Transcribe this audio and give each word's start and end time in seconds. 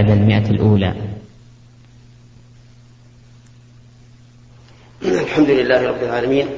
بعد 0.00 0.10
المئة 0.10 0.50
الأولى. 0.50 0.94
الحمد 5.02 5.50
لله 5.50 5.88
رب 5.88 6.02
العالمين 6.02 6.48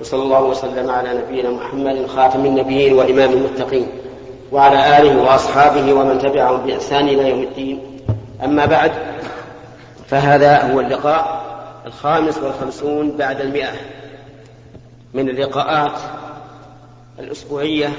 وصلى 0.00 0.22
الله 0.22 0.42
وسلم 0.44 0.90
على 0.90 1.22
نبينا 1.22 1.50
محمد 1.50 2.06
خاتم 2.06 2.46
النبيين 2.46 2.92
وإمام 2.94 3.32
المتقين 3.32 3.86
وعلى 4.52 4.98
آله 4.98 5.22
وأصحابه 5.22 5.92
ومن 5.92 6.18
تبعهم 6.18 6.66
بإحسان 6.66 7.08
إلى 7.08 7.28
يوم 7.28 7.42
الدين. 7.42 7.80
أما 8.44 8.66
بعد 8.66 8.92
فهذا 10.08 10.72
هو 10.72 10.80
اللقاء 10.80 11.42
الخامس 11.86 12.38
والخمسون 12.38 13.16
بعد 13.16 13.40
المئة 13.40 13.72
من 15.14 15.28
اللقاءات 15.28 15.98
الأسبوعية 17.18 17.92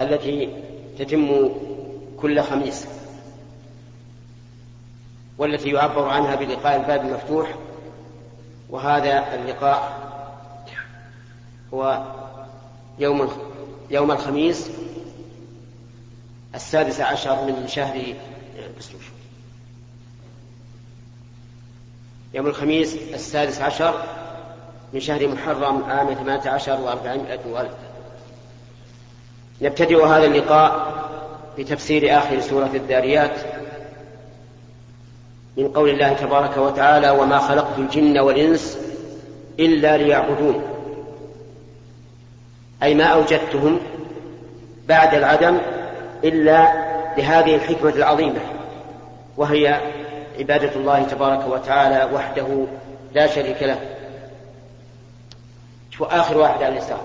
التي 0.00 0.48
تتم 0.98 1.50
كل 2.20 2.42
خميس 2.42 2.86
والتي 5.38 5.70
يعبر 5.70 6.08
عنها 6.08 6.34
بلقاء 6.34 6.76
الباب 6.76 7.04
المفتوح 7.06 7.54
وهذا 8.70 9.34
اللقاء 9.34 10.04
هو 11.74 12.04
يوم 12.98 13.28
يوم 13.90 14.10
الخميس 14.10 14.70
السادس 16.54 17.00
عشر 17.00 17.44
من 17.44 17.68
شهر 17.68 18.14
يوم 22.34 22.46
الخميس 22.46 22.94
السادس 23.14 23.60
عشر 23.60 24.02
من 24.92 25.00
شهر 25.00 25.28
محرم 25.28 25.84
عام 25.84 26.14
ثمانية 26.14 26.50
عشر 26.50 26.80
وأربعمائة 26.80 27.40
وألف. 27.46 27.72
نبتدئ 29.62 30.04
هذا 30.06 30.24
اللقاء 30.24 30.93
بتفسير 31.58 32.18
آخر 32.18 32.40
سورة 32.40 32.70
الذاريات 32.74 33.40
من 35.56 35.68
قول 35.68 35.90
الله 35.90 36.12
تبارك 36.12 36.56
وتعالى 36.56 37.10
وما 37.10 37.38
خلقت 37.38 37.78
الجن 37.78 38.18
والإنس 38.18 38.78
إلا 39.60 39.96
ليعبدون. 39.96 40.62
أي 42.82 42.94
ما 42.94 43.04
أوجدتهم 43.04 43.80
بعد 44.88 45.14
العدم 45.14 45.58
إلا 46.24 46.72
لهذه 47.18 47.54
الحكمة 47.54 47.90
العظيمة 47.90 48.40
وهي 49.36 49.80
عبادة 50.38 50.76
الله 50.76 51.02
تبارك 51.02 51.48
وتعالى 51.48 52.14
وحده 52.14 52.66
لا 53.14 53.26
شريك 53.26 53.62
له. 53.62 53.80
شو 55.90 56.04
آخر 56.04 56.38
واحد 56.38 56.62
على 56.62 56.68
اليسار 56.68 57.00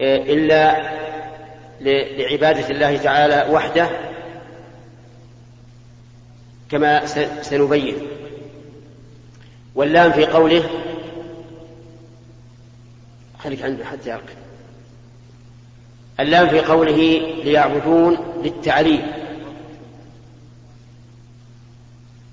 إلا 0.00 0.76
لعبادة 1.80 2.70
الله 2.70 2.96
تعالى 2.96 3.46
وحده 3.50 3.88
كما 6.70 7.06
سنبين. 7.42 7.96
واللام 9.74 10.12
في 10.12 10.26
قوله 10.26 10.64
خليك 13.38 13.62
عنده 13.62 13.84
حتى 13.84 14.10
يركب 14.10 14.38
اللام 16.20 16.48
في 16.48 16.60
قوله 16.60 16.96
ليعبدون 17.44 18.18
للتعليل. 18.44 19.02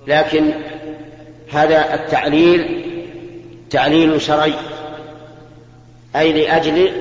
لكن 0.08 0.54
هذا 1.54 1.94
التعليل 1.94 2.86
تعليل 3.70 4.22
شرعي. 4.22 4.54
أي 6.16 6.34
لأجل 6.34 6.92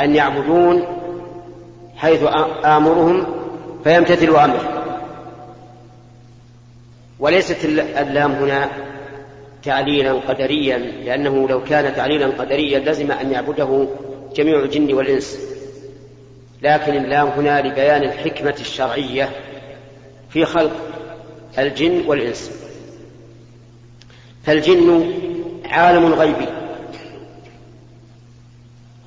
أن 0.00 0.16
يعبدون 0.16 1.01
حيث 2.02 2.22
آمرهم 2.64 3.26
فيمتثلوا 3.84 4.44
أمره 4.44 4.84
وليست 7.18 7.64
اللام 7.64 8.32
هنا 8.32 8.70
تعليلا 9.62 10.12
قدريا 10.12 10.78
لأنه 10.78 11.48
لو 11.48 11.64
كان 11.64 11.96
تعليلا 11.96 12.26
قدريا 12.26 12.78
لزم 12.78 13.10
أن 13.10 13.32
يعبده 13.32 13.88
جميع 14.36 14.58
الجن 14.58 14.94
والإنس. 14.94 15.38
لكن 16.62 16.96
اللام 16.96 17.28
هنا 17.28 17.68
لبيان 17.68 18.02
الحكمة 18.02 18.56
الشرعية 18.60 19.30
في 20.30 20.44
خلق 20.44 20.76
الجن 21.58 22.02
والإنس. 22.06 22.50
فالجن 24.44 25.12
عالم 25.64 26.14
غيبي 26.14 26.46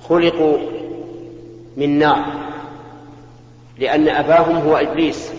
خلقوا 0.08 0.58
من 1.76 1.98
نار. 1.98 2.45
لأن 3.78 4.08
أباهم 4.08 4.56
هو 4.56 4.76
إبليس. 4.76 5.30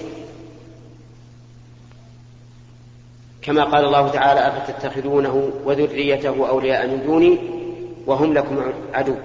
كما 3.41 3.63
قال 3.63 3.85
الله 3.85 4.07
تعالى 4.07 4.47
أفتتخذونه 4.47 5.51
وذريته 5.65 6.49
أولياء 6.49 6.87
من 6.87 7.03
دوني 7.05 7.37
وهم 8.05 8.33
لكم 8.33 8.71
عدو. 8.93 9.15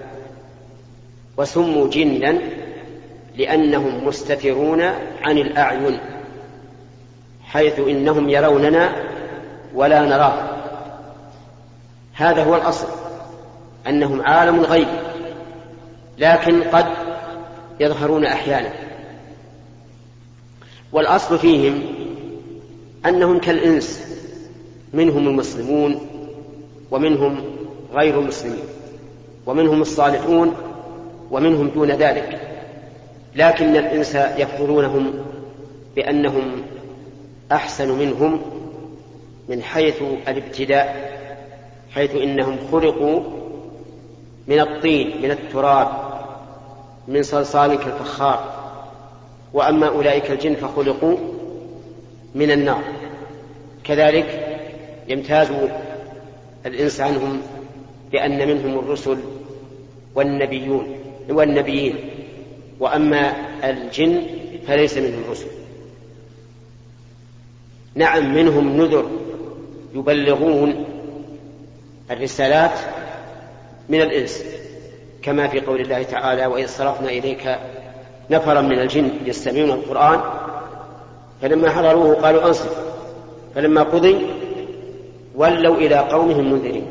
وسموا 1.37 1.89
جنا 1.89 2.39
لأنهم 3.37 4.07
مستترون 4.07 4.83
عن 5.23 5.39
الأعين 5.39 5.99
حيث 7.45 7.81
إنهم 7.81 8.29
يروننا 8.29 8.93
ولا 9.75 10.01
نراه. 10.01 10.59
هذا 12.15 12.45
هو 12.45 12.57
الأصل 12.57 12.87
أنهم 13.89 14.23
عالم 14.23 14.61
غيب 14.61 14.89
لكن 16.19 16.63
قد 16.63 16.87
يظهرون 17.81 18.25
أحيانا. 18.25 18.92
والأصل 20.93 21.39
فيهم 21.39 21.83
أنهم 23.07 23.39
كالإنس 23.39 24.03
منهم 24.93 25.29
المسلمون 25.29 26.01
ومنهم 26.91 27.45
غير 27.95 28.21
المسلمين 28.21 28.65
ومنهم 29.47 29.83
الصالحون 29.83 30.55
ومنهم 31.31 31.69
دون 31.69 31.91
ذلك 31.91 32.41
لكن 33.37 33.77
الإنس 33.77 34.15
يفضلونهم 34.15 35.13
بأنهم 35.97 36.63
أحسن 37.53 37.99
منهم 37.99 38.41
من 39.49 39.63
حيث 39.63 40.03
الابتداء 40.29 41.13
حيث 41.95 42.15
إنهم 42.15 42.57
خلقوا 42.73 43.21
من 44.49 44.61
الطين 44.61 45.23
من 45.23 45.31
التراب 45.31 45.89
من 47.09 47.23
صلصال 47.23 47.75
كالفخار. 47.75 48.62
وأما 49.55 49.89
أولئك 49.89 50.31
الجن 50.31 50.55
فخلقوا 50.55 51.17
من 52.35 52.51
النار. 52.51 52.83
كذلك 53.85 54.59
يمتاز 55.09 55.49
الإنس 56.67 57.01
عنهم 57.01 57.43
بأن 58.13 58.49
منهم 58.49 58.79
الرسل 58.79 59.19
والنبيون 60.15 60.97
والنبيين. 61.29 61.95
وأما 62.81 63.33
الجن 63.65 64.23
فليس 64.67 64.99
منهم 64.99 65.23
رسل. 65.31 65.47
نعم 67.95 68.35
منهم 68.35 68.77
نذر 68.77 69.11
يبلغون 69.95 70.85
الرسالات 72.11 72.79
من 73.89 74.01
الإنس 74.01 74.45
كما 75.23 75.49
في 75.49 75.61
قول 75.61 75.81
الله 75.81 76.03
تعالى 76.03 76.47
وإذ 76.47 76.67
صرفنا 76.67 77.09
إليك 77.09 77.59
نفرا 78.33 78.61
من 78.61 78.79
الجن 78.79 79.11
يستمعون 79.25 79.71
القرآن 79.71 80.21
فلما 81.43 81.71
حضروه 81.71 82.15
قالوا 82.15 82.47
أنصت 82.47 82.69
فلما 83.55 83.83
قضي 83.83 84.27
ولوا 85.35 85.77
إلى 85.77 85.97
قومهم 85.97 86.53
منذرين. 86.53 86.87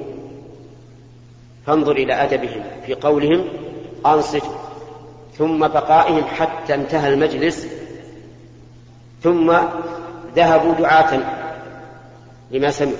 فانظر 1.68 1.92
إلى 1.92 2.14
أدبهم 2.14 2.64
في 2.86 2.94
قولهم 2.94 3.46
أنصتوا 4.06 4.56
ثم 5.38 5.68
بقائهم 5.68 6.24
حتى 6.24 6.76
انتهى 6.76 7.14
المجلس 7.14 7.68
ثم 9.24 9.54
ذهبوا 10.36 10.74
دعاة 10.74 11.20
لما 12.52 12.72
سمعوا. 12.72 12.98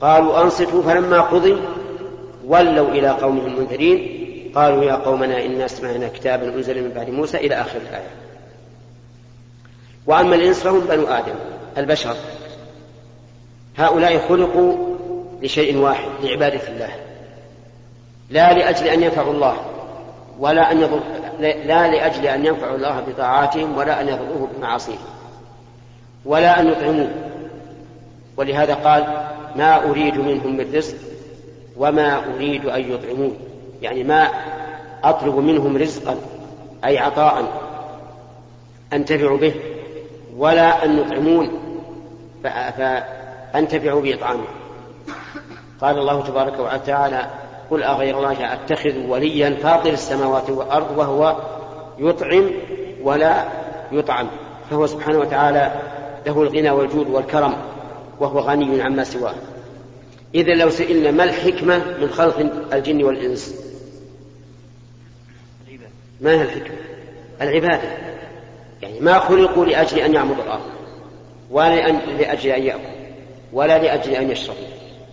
قالوا 0.00 0.42
أنصتوا 0.42 0.82
فلما 0.82 1.20
قضي 1.20 1.56
ولوا 2.46 2.88
إلى 2.88 3.08
قومهم 3.08 3.58
منذرين 3.58 4.17
قالوا 4.54 4.84
يا 4.84 4.94
قومنا 4.94 5.44
إنا 5.44 5.66
سمعنا 5.66 6.08
كتابا 6.08 6.54
أنزل 6.54 6.84
من 6.84 6.90
بعد 6.90 7.10
موسى 7.10 7.36
إلى 7.36 7.54
آخر 7.54 7.78
الآية. 7.90 8.10
وأما 10.06 10.34
الإنس 10.34 10.60
فهم 10.60 10.80
بنو 10.80 11.06
آدم 11.06 11.34
البشر. 11.78 12.16
هؤلاء 13.76 14.28
خلقوا 14.28 14.96
لشيء 15.42 15.76
واحد 15.76 16.08
لعبادة 16.22 16.68
الله. 16.68 16.90
لا 18.30 18.52
لأجل 18.52 18.86
أن 18.86 19.02
ينفعوا 19.02 19.32
الله 19.32 19.56
ولا 20.38 20.72
أن 20.72 20.80
يضر 20.80 21.00
لا 21.40 21.90
لأجل 21.90 22.26
أن 22.26 22.46
ينفعوا 22.46 22.76
الله 22.76 23.00
بطاعاتهم 23.00 23.76
ولا 23.76 24.00
أن 24.00 24.08
يضروه 24.08 24.48
بمعاصيهم. 24.56 24.98
ولا 26.24 26.60
أن 26.60 26.68
يطعموه. 26.68 27.10
ولهذا 28.36 28.74
قال 28.74 29.28
ما 29.56 29.90
أريد 29.90 30.18
منهم 30.18 30.56
من 30.56 30.74
رزق 30.74 30.96
وما 31.76 32.34
أريد 32.34 32.66
أن 32.66 32.92
يطعمون 32.92 33.38
يعني 33.82 34.04
ما 34.04 34.28
أطلب 35.04 35.36
منهم 35.36 35.76
رزقا 35.76 36.16
أي 36.84 36.98
عطاء 36.98 37.44
أنتفع 38.92 39.36
به 39.36 39.54
ولا 40.36 40.84
أن 40.84 40.98
يطعمون 40.98 41.50
فأنتفع 42.44 44.00
بإطعامه. 44.00 44.44
قال 45.80 45.98
الله 45.98 46.22
تبارك 46.22 46.58
وتعالى 46.58 47.26
قل 47.70 47.82
أغير 47.82 48.18
الله 48.18 48.52
أتخذ 48.52 49.06
وليا 49.08 49.56
فاطر 49.62 49.90
السماوات 49.90 50.50
والأرض 50.50 50.98
وهو 50.98 51.36
يطعم 51.98 52.50
ولا 53.02 53.44
يطعم. 53.92 54.28
فهو 54.70 54.86
سبحانه 54.86 55.18
وتعالى 55.18 55.72
له 56.26 56.42
الغنى 56.42 56.70
والجود 56.70 57.08
والكرم 57.10 57.54
وهو 58.20 58.38
غني 58.38 58.82
عما 58.82 59.04
سواه. 59.04 59.34
إذا 60.34 60.54
لو 60.54 60.70
سئلنا 60.70 61.10
ما 61.10 61.24
الحكمة 61.24 61.78
من 62.00 62.08
خلق 62.08 62.50
الجن 62.72 63.04
والإنس؟ 63.04 63.67
ما 66.20 66.30
هي 66.30 66.42
الحكمة؟ 66.42 66.76
العبادة. 67.42 67.88
يعني 68.82 69.00
ما 69.00 69.18
خلقوا 69.18 69.64
لأجل 69.64 69.98
أن 69.98 70.14
يعمروا 70.14 70.44
الأرض 70.44 70.66
ولا 71.50 71.90
لأجل 71.90 72.50
أن 72.50 72.62
يأكلوا 72.62 72.98
ولا 73.52 73.78
لأجل 73.78 74.12
أن 74.12 74.30
يشربوا 74.30 74.66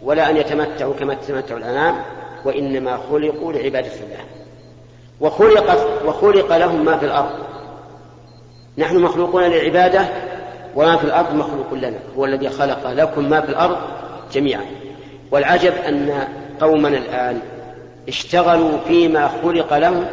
ولا 0.04 0.30
أن 0.30 0.38
يتمتعوا 0.38 0.94
كما 0.94 1.14
تتمتع 1.14 1.58
الأنام 1.58 1.96
وإنما 2.46 2.98
خلقوا 2.98 3.54
لعبادة 3.54 3.92
الله. 3.94 4.26
وخلق 5.22 6.02
وخلق 6.06 6.58
لهم 6.58 6.86
ما 6.86 6.98
في 6.98 7.06
الأرض. 7.06 7.32
نحن 8.78 8.98
مخلوقون 8.98 9.44
للعبادة 9.44 10.08
وما 10.76 10.98
في 10.98 11.04
الأرض 11.04 11.36
مخلوق 11.36 11.74
لنا 11.74 12.00
هو 12.18 12.26
الذي 12.26 12.50
خلق 12.50 12.92
لكم 12.92 13.30
ما 13.30 13.42
في 13.42 13.50
الأرض 13.50 13.78
جميعا. 14.34 14.66
والعجب 15.32 15.74
أن 15.88 16.28
قومنا 16.62 16.98
الآن 16.98 17.40
اشتغلوا 18.08 18.78
فيما 18.88 19.28
خلق 19.44 19.78
لهم 19.78 20.06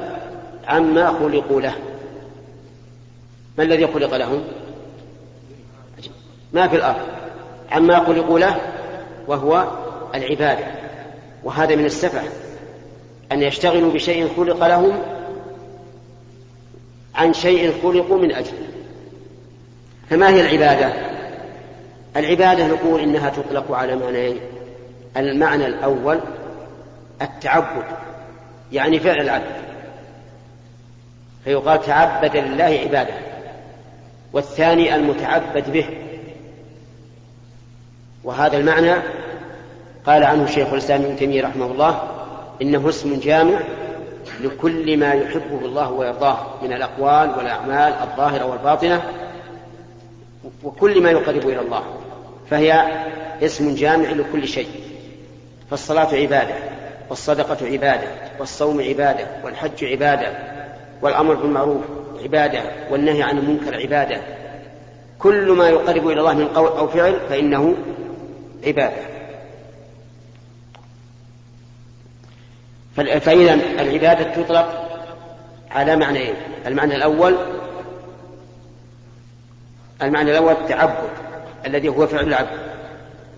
عما 0.68 1.08
خلقوا 1.08 1.60
له. 1.60 1.74
ما 3.58 3.64
الذي 3.64 3.86
خلق 3.86 4.16
لهم؟ 4.16 4.44
ما 6.52 6.68
في 6.68 6.76
الأرض. 6.76 7.00
عما 7.70 8.04
خلقوا 8.04 8.38
له 8.38 8.60
وهو 9.26 9.66
العبادة. 10.14 10.66
وهذا 11.44 11.76
من 11.76 11.84
السفة 11.84 12.22
أن 13.32 13.42
يشتغلوا 13.42 13.92
بشيء 13.92 14.28
خلق 14.36 14.66
لهم 14.66 15.02
عن 17.14 17.32
شيء 17.32 17.82
خلقوا 17.82 18.18
من 18.18 18.32
أجله 18.32 18.68
فما 20.10 20.28
هي 20.28 20.40
العبادة؟ 20.40 20.92
العبادة 22.16 22.66
نقول 22.66 23.00
إنها 23.00 23.30
تطلق 23.30 23.72
على 23.72 23.96
معنيين 23.96 24.40
المعنى 25.16 25.66
الأول 25.66 26.20
التعبد 27.22 27.84
يعني 28.72 29.00
فعل 29.00 29.20
العبد. 29.20 29.71
فيقال 31.44 31.82
تعبد 31.82 32.36
لله 32.36 32.64
عباده 32.64 33.14
والثاني 34.32 34.94
المتعبد 34.94 35.72
به. 35.72 35.86
وهذا 38.24 38.56
المعنى 38.56 38.94
قال 40.06 40.24
عنه 40.24 40.46
شيخ 40.46 40.72
الإسلام 40.72 41.02
ابن 41.02 41.16
تيمية 41.16 41.42
رحمه 41.42 41.66
الله 41.66 42.02
إنه 42.62 42.88
اسم 42.88 43.20
جامع 43.20 43.60
لكل 44.40 44.96
ما 44.96 45.12
يحبه 45.12 45.58
الله 45.64 45.90
ويرضاه 45.90 46.46
من 46.62 46.72
الأقوال 46.72 47.30
والأعمال 47.38 47.92
الظاهرة 47.92 48.44
والباطنة 48.44 49.02
وكل 50.64 51.02
ما 51.02 51.10
يقرب 51.10 51.48
إلى 51.48 51.60
الله. 51.60 51.82
فهي 52.50 53.02
اسم 53.42 53.74
جامع 53.74 54.10
لكل 54.10 54.48
شيء. 54.48 54.68
فالصلاة 55.70 56.14
عبادة 56.14 56.54
والصدقة 57.10 57.66
عبادة 57.66 58.08
والصوم 58.38 58.80
عبادة 58.80 59.26
والحج 59.44 59.84
عبادة 59.84 60.32
والأمر 61.02 61.34
بالمعروف 61.34 61.82
عبادة 62.22 62.62
والنهي 62.90 63.22
عن 63.22 63.38
المنكر 63.38 63.76
عبادة. 63.76 64.20
كل 65.18 65.52
ما 65.52 65.68
يقرب 65.68 66.08
إلى 66.08 66.20
الله 66.20 66.34
من 66.34 66.48
قول 66.48 66.68
أو 66.68 66.88
فعل 66.88 67.20
فإنه 67.28 67.74
عبادة. 68.66 69.02
فإذا 72.96 73.54
العبادة 73.54 74.42
تطلق 74.42 74.88
على 75.70 75.96
معنيين. 75.96 76.34
المعنى 76.66 76.96
الأول 76.96 77.36
المعنى 80.02 80.30
الأول 80.30 80.52
التعبد 80.52 81.08
الذي 81.66 81.88
هو 81.88 82.06
فعل 82.06 82.26
العبد. 82.26 82.58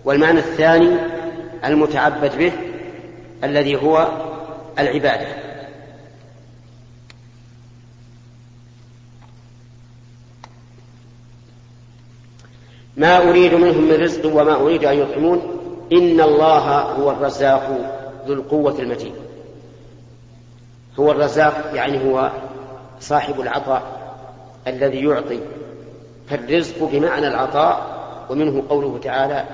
والمعنى 0.05 0.39
الثاني 0.39 0.95
المتعبد 1.65 2.37
به 2.37 2.51
الذي 3.43 3.75
هو 3.75 4.07
العبادة. 4.79 5.44
ما 12.97 13.29
أريد 13.29 13.53
منهم 13.53 13.83
من 13.83 13.93
رزق 13.93 14.35
وما 14.35 14.55
أريد 14.55 14.85
أن 14.85 14.97
يطعمون 14.97 15.41
إن 15.93 16.21
الله 16.21 16.81
هو 16.81 17.11
الرزاق 17.11 17.77
ذو 18.27 18.33
القوة 18.33 18.79
المتين. 18.79 19.13
هو 20.99 21.11
الرزاق 21.11 21.71
يعني 21.73 22.05
هو 22.05 22.31
صاحب 22.99 23.41
العطاء 23.41 23.83
الذي 24.67 25.05
يعطي 25.05 25.39
فالرزق 26.29 26.83
بمعنى 26.83 27.27
العطاء 27.27 27.95
ومنه 28.29 28.63
قوله 28.69 28.99
تعالى 29.03 29.45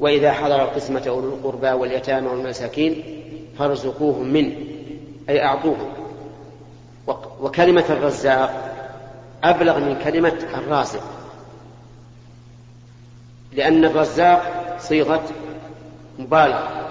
وإذا 0.00 0.32
حضر 0.32 0.62
القسمة 0.62 1.02
أولو 1.08 1.28
القربى 1.28 1.70
واليتامى 1.70 2.28
والمساكين 2.28 3.04
فارزقوهم 3.58 4.28
منه 4.32 4.56
أي 5.28 5.44
أعطوهم. 5.44 5.92
وكلمة 7.40 7.84
الرزاق 7.90 8.74
أبلغ 9.44 9.78
من 9.78 9.96
كلمة 10.04 10.38
الرازق. 10.54 11.02
لأن 13.52 13.84
الرزاق 13.84 14.76
صيغة 14.80 15.24
مبالغة 16.18 16.82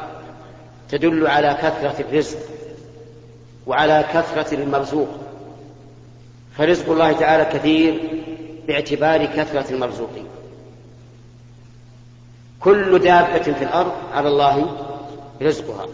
تدل 0.89 1.27
على 1.27 1.57
كثرة 1.61 1.95
الرزق 1.99 2.37
وعلى 3.67 4.05
كثرة 4.13 4.55
المرزوق. 4.55 5.07
فرزق 6.57 6.89
الله 6.89 7.11
تعالى 7.11 7.45
كثير 7.45 8.23
باعتبار 8.67 9.25
كثرة 9.25 9.73
المرزوقين. 9.73 10.25
كل 12.59 12.99
دابة 12.99 13.43
في 13.43 13.63
الأرض 13.63 13.93
على 14.13 14.27
الله 14.27 14.77
رزقها 15.41 15.87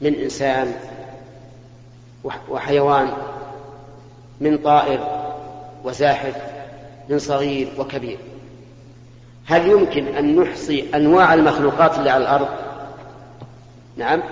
من 0.00 0.14
إنسان 0.14 0.74
وحيوان 2.48 3.12
من 4.40 4.58
طائر 4.58 5.00
وزاحف 5.84 6.36
من 7.08 7.18
صغير 7.18 7.68
وكبير. 7.78 8.18
هل 9.48 9.66
يمكن 9.66 10.06
أن 10.06 10.40
نحصي 10.40 10.84
أنواع 10.94 11.34
المخلوقات 11.34 11.98
اللي 11.98 12.10
على 12.10 12.22
الأرض؟ 12.22 12.48
نعم 13.96 14.22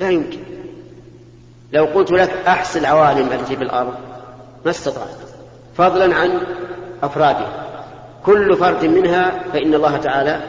لا 0.00 0.10
يمكن. 0.10 0.40
لو 1.72 1.84
قلت 1.84 2.10
لك 2.10 2.30
أحصي 2.46 2.78
العوالم 2.78 3.32
التي 3.32 3.56
في 3.56 3.64
الأرض 3.64 3.94
ما 4.64 4.70
استطعت 4.70 5.16
فضلا 5.76 6.14
عن 6.16 6.40
أفرادها. 7.02 7.66
كل 8.24 8.56
فرد 8.56 8.84
منها 8.84 9.42
فإن 9.52 9.74
الله 9.74 9.96
تعالى 9.96 10.40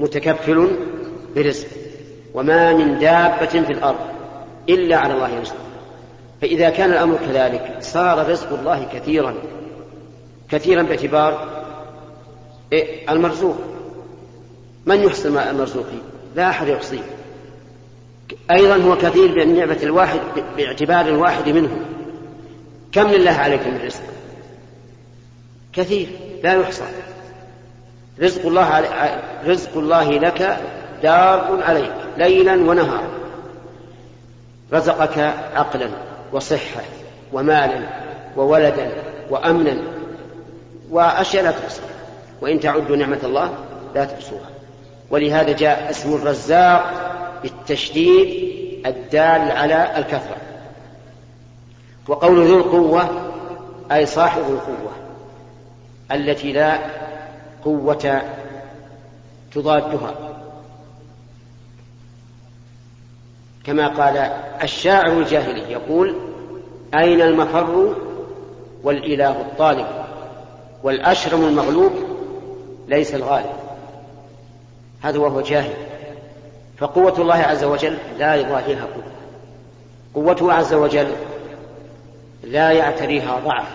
متكفل 0.00 0.70
برزق 1.36 1.68
وما 2.34 2.74
من 2.74 2.98
دابة 2.98 3.46
في 3.46 3.72
الأرض 3.72 3.98
إلا 4.68 4.96
على 4.96 5.14
الله 5.14 5.40
رزق 5.40 5.54
فإذا 6.40 6.70
كان 6.70 6.90
الأمر 6.90 7.16
كذلك 7.16 7.76
صار 7.80 8.30
رزق 8.30 8.58
الله 8.58 8.86
كثيرا 8.92 9.34
كثيرا 10.50 10.82
باعتبار 10.82 11.63
إيه؟ 12.72 13.10
المرزوق. 13.12 13.56
من 14.86 15.02
يحصي 15.02 15.28
المرزوق؟ 15.28 15.86
لا 16.36 16.50
أحد 16.50 16.68
يحصيه. 16.68 17.02
أيضا 18.50 18.76
هو 18.76 18.96
كثير 18.96 19.34
بالنعمة 19.34 19.78
الواحد 19.82 20.20
باعتبار 20.56 21.06
الواحد 21.06 21.48
منه 21.48 21.80
كم 22.92 23.08
لله 23.08 23.30
عليكم 23.30 23.70
من 23.70 23.80
رزق؟ 23.84 24.02
كثير 25.72 26.08
لا 26.42 26.54
يحصى. 26.54 26.84
رزق 28.20 28.46
الله 28.46 28.80
رزق 29.46 29.78
الله 29.78 30.10
لك 30.10 30.58
دار 31.02 31.62
عليك 31.62 31.94
ليلا 32.18 32.54
ونهارا. 32.54 33.08
رزقك 34.72 35.18
عقلا 35.54 35.90
وصحة 36.32 36.82
ومالا 37.32 37.88
وولدا 38.36 38.92
وأمنا 39.30 39.76
وأشياء 40.90 41.44
لا 41.44 41.50
تحصى. 41.50 41.80
وإن 42.40 42.60
تعدوا 42.60 42.96
نعمة 42.96 43.20
الله 43.24 43.54
لا 43.94 44.04
تحصوها. 44.04 44.50
ولهذا 45.10 45.52
جاء 45.52 45.90
اسم 45.90 46.14
الرزاق 46.14 46.84
بالتشديد 47.42 48.54
الدال 48.86 49.50
على 49.50 49.98
الكثرة. 49.98 50.36
وقول 52.08 52.46
ذو 52.46 52.58
القوة 52.58 53.32
أي 53.92 54.06
صاحب 54.06 54.42
القوة 54.42 54.92
التي 56.12 56.52
لا 56.52 56.78
قوة 57.64 58.22
تضادها. 59.54 60.14
كما 63.64 63.88
قال 63.88 64.16
الشاعر 64.62 65.12
الجاهلي 65.12 65.72
يقول 65.72 66.16
أين 66.94 67.20
المفر 67.20 67.94
والإله 68.82 69.30
الطالب 69.30 69.86
والأشرم 70.82 71.44
المغلوب 71.44 71.92
ليس 72.88 73.14
الغالب. 73.14 73.52
هذا 75.02 75.18
وهو 75.18 75.40
جاهل. 75.40 75.74
فقوة 76.78 77.18
الله 77.18 77.34
عز 77.34 77.64
وجل 77.64 77.98
لا 78.18 78.34
يضاهيها 78.34 78.84
قوة. 78.84 79.04
قوته 80.14 80.52
عز 80.52 80.74
وجل 80.74 81.08
لا 82.44 82.72
يعتريها 82.72 83.40
ضعف. 83.44 83.68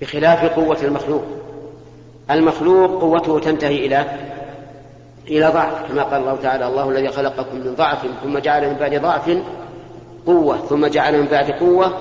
بخلاف 0.00 0.44
قوة 0.44 0.78
المخلوق. 0.82 1.24
المخلوق 2.30 3.00
قوته 3.00 3.40
تنتهي 3.40 3.86
إلى 3.86 4.04
إلى 5.28 5.46
ضعف 5.46 5.88
كما 5.88 6.02
قال 6.02 6.20
الله 6.20 6.36
تعالى 6.42 6.66
الله 6.66 6.90
الذي 6.90 7.08
خلقكم 7.08 7.56
من 7.56 7.74
ضعف 7.74 8.06
ثم 8.22 8.38
جعل 8.38 8.70
من 8.70 8.76
بعد 8.76 8.94
ضعف 9.02 9.38
قوة 10.26 10.56
ثم 10.56 10.86
جعل 10.86 11.20
من 11.20 11.26
بعد 11.26 11.50
قوة 11.50 11.92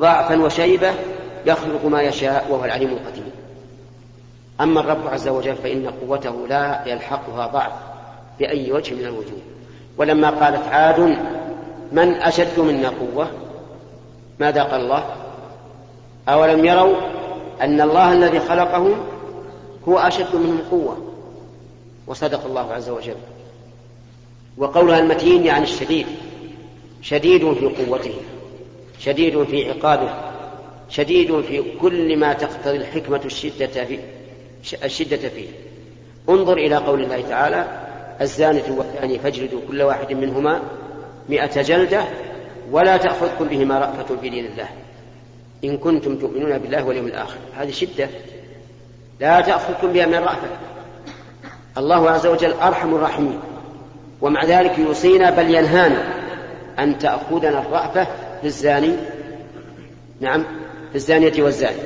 ضعفا 0.00 0.42
وشيبة 0.42 0.90
يخلق 1.46 1.84
ما 1.84 2.02
يشاء 2.02 2.46
وهو 2.50 2.64
العليم 2.64 2.88
القدير. 2.88 3.35
أما 4.60 4.80
الرب 4.80 5.06
عز 5.06 5.28
وجل 5.28 5.54
فإن 5.54 5.90
قوته 5.90 6.46
لا 6.48 6.82
يلحقها 6.86 7.46
ضعف 7.46 7.72
بأي 8.38 8.72
وجه 8.72 8.94
من 8.94 9.04
الوجوه. 9.04 9.40
ولما 9.98 10.30
قالت 10.30 10.68
عاد 10.68 11.00
من 11.92 12.14
أشد 12.14 12.60
منا 12.60 12.88
قوة؟ 12.88 13.30
ماذا 14.40 14.62
قال 14.62 14.80
الله؟ 14.80 15.04
أولم 16.28 16.64
يروا 16.64 16.96
أن 17.60 17.80
الله 17.80 18.12
الذي 18.12 18.40
خلقهم 18.40 18.94
هو 19.88 19.98
أشد 19.98 20.36
منهم 20.36 20.58
قوة؟ 20.70 20.96
وصدق 22.06 22.44
الله 22.46 22.72
عز 22.72 22.88
وجل. 22.88 23.16
وقولها 24.58 24.98
المتين 24.98 25.44
يعني 25.44 25.64
الشديد. 25.64 26.06
شديد 27.02 27.52
في 27.52 27.66
قوته. 27.66 28.14
شديد 28.98 29.42
في 29.44 29.70
عقابه. 29.70 30.08
شديد 30.90 31.40
في 31.40 31.62
كل 31.80 32.16
ما 32.16 32.32
تقتضي 32.32 32.76
الحكمة 32.76 33.20
الشدة 33.24 33.84
فيه 33.84 34.15
الشدة 34.84 35.28
فيه. 35.28 35.48
انظر 36.28 36.56
إلى 36.56 36.76
قول 36.76 37.02
الله 37.02 37.20
تعالى 37.20 37.64
الزانية 38.20 38.70
والزاني 38.70 39.18
فاجلدوا 39.18 39.60
كل 39.68 39.82
واحد 39.82 40.12
منهما 40.12 40.60
مئة 41.28 41.62
جلدة 41.62 42.04
ولا 42.70 42.96
تأخذكم 42.96 43.44
بهما 43.44 43.78
رأفة 43.78 44.16
في 44.16 44.28
دين 44.28 44.46
الله. 44.46 44.68
إن 45.64 45.76
كنتم 45.76 46.16
تؤمنون 46.16 46.58
بالله 46.58 46.84
واليوم 46.84 47.06
الآخر. 47.06 47.36
هذه 47.56 47.70
شدة. 47.70 48.08
لا 49.20 49.40
تأخذكم 49.40 49.92
بها 49.92 50.06
من 50.06 50.14
الرأفة 50.14 50.48
الله 51.78 52.10
عز 52.10 52.26
وجل 52.26 52.52
أرحم 52.52 52.94
الراحمين. 52.94 53.40
ومع 54.20 54.44
ذلك 54.44 54.78
يوصينا 54.78 55.30
بل 55.30 55.54
ينهانا 55.54 56.02
أن 56.78 56.98
تأخذنا 56.98 57.60
الرأفة 57.60 58.04
في 58.40 58.46
الزاني 58.46 58.96
نعم 60.20 60.44
في 60.90 60.96
الزانية 60.96 61.42
والزاني. 61.42 61.82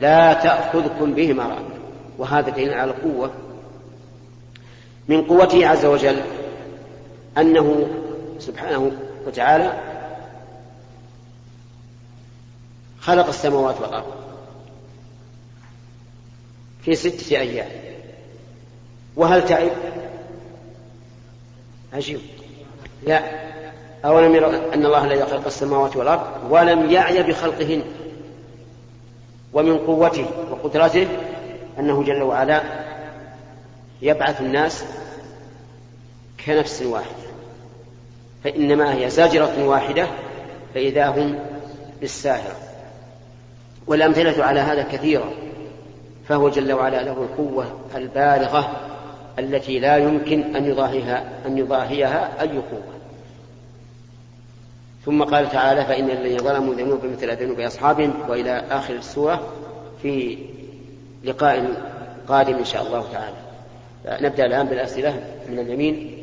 لا 0.00 0.32
تأخذكم 0.32 1.14
بهما 1.14 1.42
رأفة. 1.42 1.75
وهذا 2.18 2.50
دليل 2.50 2.74
على 2.74 2.90
القوة 2.90 3.30
من 5.08 5.22
قوته 5.22 5.66
عز 5.66 5.84
وجل 5.84 6.20
أنه 7.38 7.86
سبحانه 8.38 8.92
وتعالى 9.26 9.80
خلق 13.00 13.28
السماوات 13.28 13.80
والأرض 13.80 14.14
في 16.82 16.94
ستة 16.94 17.38
أيام. 17.38 17.68
وهل 19.16 19.44
تعب؟ 19.44 19.70
عجيب. 21.92 22.20
لا. 23.06 23.46
أولم 24.04 24.34
يروا 24.34 24.74
أن 24.74 24.86
الله 24.86 25.04
الذي 25.04 25.24
خلق 25.24 25.46
السماوات 25.46 25.96
والأرض 25.96 26.22
ولم 26.50 26.90
يعي 26.90 27.22
بخلقهن 27.22 27.82
ومن 29.52 29.78
قوته 29.78 30.26
وقدرته 30.50 31.08
أنه 31.78 32.02
جل 32.02 32.22
وعلا 32.22 32.62
يبعث 34.02 34.40
الناس 34.40 34.84
كنفس 36.46 36.82
واحدة 36.82 37.26
فإنما 38.44 38.94
هي 38.94 39.10
زاجرة 39.10 39.64
واحدة 39.64 40.06
فإذا 40.74 41.06
هم 41.06 41.38
بالساهرة 42.00 42.56
والأمثلة 43.86 44.44
على 44.44 44.60
هذا 44.60 44.82
كثيرة 44.82 45.32
فهو 46.28 46.48
جل 46.48 46.72
وعلا 46.72 47.02
له 47.02 47.12
القوة 47.12 47.80
البالغة 47.94 48.70
التي 49.38 49.78
لا 49.78 49.96
يمكن 49.96 50.56
أن 50.56 50.64
يضاهيها 50.64 51.24
أن 51.46 51.58
يضاهيها 51.58 52.40
أي 52.40 52.48
قوة. 52.48 52.96
ثم 55.04 55.22
قال 55.22 55.50
تعالى 55.50 55.84
فإن 55.84 56.10
الذين 56.10 56.38
ظلموا 56.38 56.74
ذنوبا 56.74 57.08
مثل 57.08 57.36
ذنوب 57.36 57.60
أصحابهم 57.60 58.14
وإلى 58.28 58.64
آخر 58.70 58.94
السورة 58.94 59.48
في 60.02 60.38
لقاء 61.24 61.82
قادم 62.28 62.54
إن 62.54 62.64
شاء 62.64 62.86
الله 62.86 63.12
تعالى. 63.12 63.36
نبدأ 64.28 64.46
الآن 64.46 64.66
بالأسئلة 64.66 65.20
من 65.48 65.58
اليمين. 65.58 66.22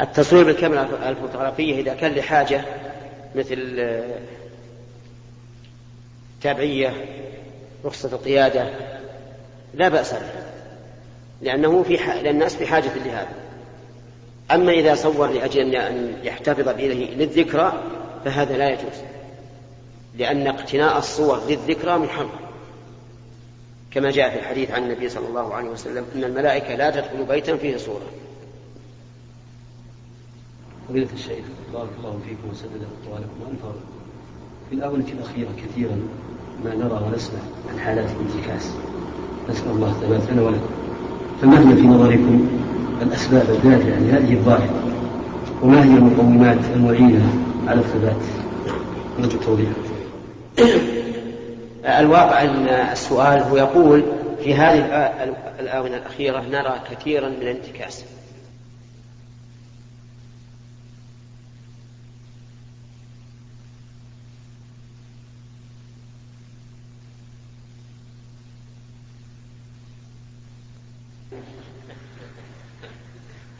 التصوير 0.00 0.44
بالكاميرا 0.44 1.08
الفوتوغرافية 1.08 1.80
إذا 1.80 1.94
كان 1.94 2.12
لحاجة 2.12 2.64
مثل 3.34 3.58
تابعية 6.44 7.04
رخصة 7.84 8.08
القيادة 8.12 8.70
لا 9.74 9.88
بأس 9.88 10.12
به 10.12 10.44
لأنه 11.42 11.82
في 11.82 11.98
ح... 11.98 12.08
لأن 12.14 12.34
الناس 12.34 12.56
في 12.56 12.66
حاجة 12.66 12.94
لهذا. 13.04 13.34
أما 14.50 14.72
إذا 14.72 14.94
صور 14.94 15.30
لأجل 15.30 15.76
أن 15.76 16.16
يحتفظ 16.22 16.68
به 16.68 17.14
للذكرى 17.18 17.82
فهذا 18.24 18.56
لا 18.56 18.70
يجوز 18.70 19.02
لأن 20.18 20.46
اقتناء 20.46 20.98
الصور 20.98 21.40
للذكرى 21.48 21.98
محرم 21.98 22.30
كما 23.90 24.10
جاء 24.10 24.30
في 24.30 24.38
الحديث 24.38 24.70
عن 24.70 24.82
النبي 24.82 25.08
صلى 25.08 25.28
الله 25.28 25.54
عليه 25.54 25.68
وسلم 25.68 26.06
أن 26.14 26.24
الملائكة 26.24 26.74
لا 26.74 26.90
تدخل 26.90 27.24
بيتا 27.24 27.56
فيه 27.56 27.76
صورة. 27.76 28.06
فضيلة 30.88 31.08
الشيخ 31.14 31.44
بارك 31.72 31.88
الله 31.98 32.20
فيكم 32.26 32.50
وسدد 32.50 32.86
أقوالكم 33.04 33.42
وأنفر 33.42 33.74
في 34.70 34.76
الآونة 34.76 35.04
الأخيرة 35.18 35.48
كثيرا 35.56 35.96
ما 36.64 36.74
نرى 36.74 37.00
ونسمع 37.06 37.38
عن 37.72 37.78
حالات 37.78 38.06
الانتكاس. 38.10 38.72
نسأل 39.50 39.70
الله 39.70 39.88
الثبات 39.88 40.32
لنا 40.32 40.42
ولكم. 40.42 40.68
فما 41.42 41.58
هي 41.58 41.76
في 41.76 41.86
نظركم 41.86 42.48
الأسباب 43.02 43.50
الدافعة 43.50 43.98
لهذه 43.98 44.32
الظاهرة 44.32 44.82
وما 45.62 45.84
هي 45.84 45.96
المقومات 45.96 46.58
المعينة 46.74 47.34
على 47.66 47.80
الثبات؟ 47.80 48.22
نرجو 49.20 49.38
التوضيح. 49.38 49.68
الواقع 52.00 52.42
أن 52.42 52.66
السؤال 52.68 53.42
هو 53.42 53.56
يقول 53.56 54.02
في 54.44 54.54
هذه 54.54 54.78
الآونة 55.60 55.96
الأخيرة 55.96 56.40
نرى 56.40 56.80
كثيرا 56.90 57.28
من 57.28 57.42
الانتكاس. 57.42 58.04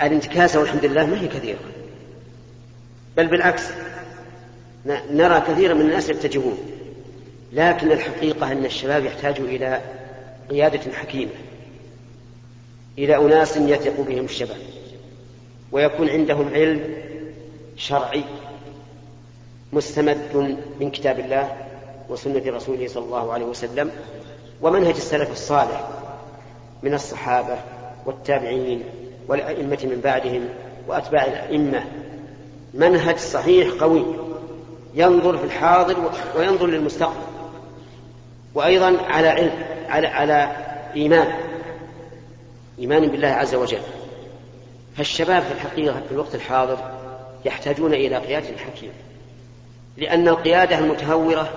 الانتكاسة 0.02 0.60
والحمد 0.60 0.84
لله 0.84 1.06
ما 1.06 1.20
هي 1.20 1.28
كثيرة. 1.28 1.58
بل 3.16 3.26
بالعكس 3.26 3.62
نرى 5.10 5.40
كثيرا 5.40 5.74
من 5.74 5.80
الناس 5.80 6.08
يتجهون 6.08 6.58
لكن 7.52 7.92
الحقيقة 7.92 8.52
أن 8.52 8.64
الشباب 8.64 9.04
يحتاج 9.04 9.40
إلى 9.40 9.80
قيادة 10.50 10.92
حكيمة 10.92 11.30
إلى 12.98 13.16
أناس 13.16 13.56
يثق 13.56 14.00
بهم 14.00 14.24
الشباب 14.24 14.56
ويكون 15.72 16.08
عندهم 16.08 16.48
علم 16.54 16.94
شرعي 17.76 18.24
مستمد 19.72 20.58
من 20.80 20.90
كتاب 20.90 21.18
الله 21.18 21.56
وسنة 22.08 22.42
رسوله 22.46 22.88
صلى 22.88 23.04
الله 23.04 23.32
عليه 23.32 23.44
وسلم 23.44 23.90
ومنهج 24.62 24.94
السلف 24.94 25.32
الصالح. 25.32 25.88
من 26.84 26.94
الصحابة 26.94 27.58
والتابعين 28.06 28.82
والأئمة 29.28 29.78
من 29.82 30.00
بعدهم 30.04 30.48
وأتباع 30.88 31.24
الأئمة. 31.24 31.84
منهج 32.74 33.16
صحيح 33.16 33.68
قوي 33.80 34.04
ينظر 34.94 35.38
في 35.38 35.44
الحاضر 35.44 36.10
وينظر 36.36 36.66
للمستقبل 36.66 37.14
وأيضا 38.54 39.02
على 39.02 39.28
علم 39.28 39.64
على 39.88 40.06
على 40.06 40.56
إيمان 40.96 41.34
إيمان 42.78 43.08
بالله 43.08 43.28
عز 43.28 43.54
وجل. 43.54 43.80
فالشباب 44.96 45.42
في 45.42 45.52
الحقيقة 45.52 46.00
في 46.08 46.12
الوقت 46.12 46.34
الحاضر 46.34 46.78
يحتاجون 47.44 47.94
إلى 47.94 48.16
قيادة 48.16 48.58
حكيمة 48.58 48.92
لأن 49.96 50.28
القيادة 50.28 50.78
المتهورة 50.78 51.48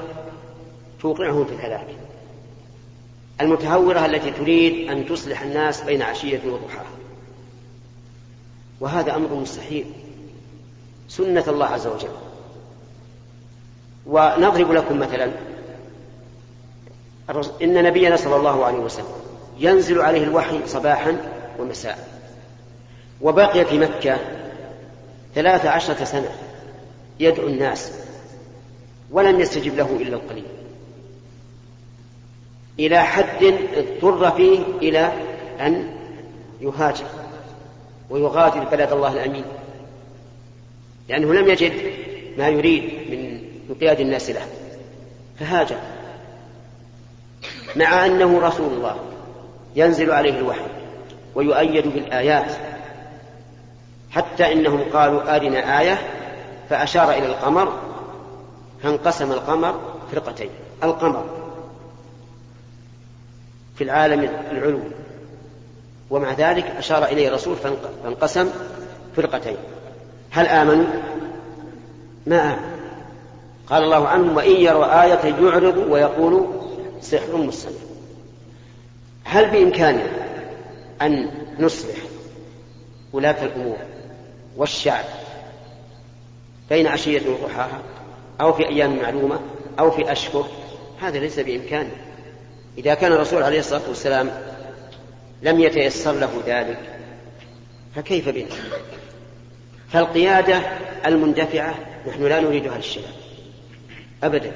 توقعهم 1.01 1.45
في 1.45 1.53
الهلاك. 1.53 1.87
المتهورة 3.41 4.05
التي 4.05 4.31
تريد 4.31 4.89
أن 4.89 5.05
تصلح 5.05 5.41
الناس 5.41 5.81
بين 5.81 6.01
عشية 6.01 6.41
وضحاها. 6.45 6.91
وهذا 8.79 9.15
أمر 9.15 9.33
مستحيل. 9.33 9.85
سنة 11.09 11.43
الله 11.47 11.65
عز 11.65 11.87
وجل. 11.87 12.09
ونضرب 14.05 14.71
لكم 14.71 14.99
مثلا. 14.99 15.31
إن 17.61 17.83
نبينا 17.83 18.15
صلى 18.15 18.35
الله 18.35 18.65
عليه 18.65 18.77
وسلم 18.77 19.05
ينزل 19.59 20.01
عليه 20.01 20.23
الوحي 20.23 20.67
صباحا 20.67 21.17
ومساء. 21.59 22.21
وبقي 23.21 23.65
في 23.65 23.79
مكة 23.79 24.17
ثلاث 25.35 25.65
عشرة 25.65 26.03
سنة 26.03 26.29
يدعو 27.19 27.47
الناس. 27.47 27.91
ولم 29.11 29.39
يستجب 29.39 29.75
له 29.75 29.97
إلا 30.01 30.15
القليل. 30.15 30.56
إلى 32.79 33.03
حد 33.03 33.53
اضطر 33.75 34.31
فيه 34.31 34.59
إلى 34.81 35.11
أن 35.59 35.97
يهاجر 36.61 37.05
ويغادر 38.09 38.63
بلد 38.63 38.91
الله 38.91 39.13
الأمين. 39.13 39.45
لأنه 41.09 41.33
لم 41.33 41.47
يجد 41.47 41.73
ما 42.37 42.47
يريد 42.47 42.83
من 42.83 43.41
انقياد 43.69 43.99
الناس 43.99 44.29
له 44.29 44.41
فهاجر 45.39 45.77
مع 47.75 48.05
أنه 48.05 48.39
رسول 48.39 48.73
الله 48.73 48.95
ينزل 49.75 50.11
عليه 50.11 50.37
الوحي 50.37 50.67
ويؤيد 51.35 51.87
بالآيات 51.87 52.51
حتى 54.11 54.53
إنهم 54.53 54.83
قالوا 54.93 55.35
آرنا 55.35 55.79
آية 55.79 55.97
فأشار 56.69 57.11
إلى 57.11 57.25
القمر 57.25 57.73
فانقسم 58.83 59.31
القمر 59.31 59.79
فرقتين 60.11 60.49
القمر 60.83 61.25
في 63.77 63.83
العالم 63.83 64.29
العلوي 64.51 64.91
ومع 66.09 66.33
ذلك 66.33 66.65
أشار 66.65 67.05
إليه 67.05 67.27
الرسول 67.27 67.55
فانقسم 68.03 68.49
فرقتين. 69.15 69.57
هل 70.31 70.47
آمنوا؟ 70.47 70.85
ما 72.25 72.53
آمنوا. 72.53 72.77
قال 73.67 73.83
الله 73.83 74.07
عنهم 74.07 74.37
وإن 74.37 74.51
يروا 74.51 75.03
آية 75.03 75.35
يعرضوا 75.43 75.85
ويقولوا 75.85 76.47
سحر 77.01 77.35
مستمر. 77.35 77.73
هل 79.23 79.49
بإمكاننا 79.49 80.07
أن 81.01 81.31
نصلح 81.59 81.97
ولاة 83.13 83.45
الأمور 83.45 83.77
والشعب 84.57 85.05
بين 86.69 86.87
عشية 86.87 87.21
وضحاها 87.29 87.79
أو 88.41 88.53
في 88.53 88.67
أيام 88.67 88.97
معلومة 88.97 89.39
أو 89.79 89.91
في 89.91 90.11
أشهر؟ 90.11 90.47
هذا 91.01 91.19
ليس 91.19 91.39
بإمكانه 91.39 91.91
إذا 92.77 92.93
كان 92.93 93.11
الرسول 93.11 93.43
عليه 93.43 93.59
الصلاة 93.59 93.81
والسلام 93.87 94.29
لم 95.41 95.59
يتيسر 95.59 96.11
له 96.11 96.29
ذلك 96.45 96.79
فكيف 97.95 98.29
بنا؟ 98.29 98.45
فالقيادة 99.89 100.61
المندفعة 101.05 101.75
نحن 102.07 102.23
لا 102.23 102.39
نريد 102.39 102.67
هذا 102.67 102.77
الشيء 102.77 103.03
أبدا. 104.23 104.51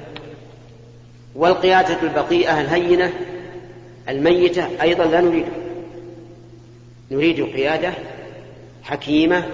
والقيادة 1.34 2.02
البطيئة 2.02 2.60
الهينة 2.60 3.12
الميتة 4.08 4.82
أيضا 4.82 5.04
لا 5.04 5.20
نريدها 5.20 5.52
نريد 7.10 7.42
قيادة 7.42 7.92
حكيمة 8.82 9.44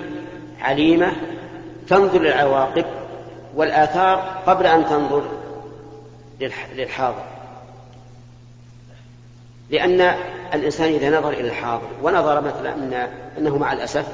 عليمة 0.61 1.13
تنظر 1.89 2.23
للعواقب 2.23 2.85
والآثار 3.55 4.43
قبل 4.47 4.67
أن 4.67 4.87
تنظر 4.87 5.23
للحاضر. 6.77 7.38
لأن 9.71 10.01
الإنسان 10.55 10.95
إذا 10.95 11.19
نظر 11.19 11.31
إلى 11.31 11.49
الحاضر 11.49 11.89
ونظر 12.03 12.41
مثلا 12.41 12.75
أن 12.75 13.09
أنه 13.39 13.59
مع 13.59 13.73
الأسف 13.73 14.07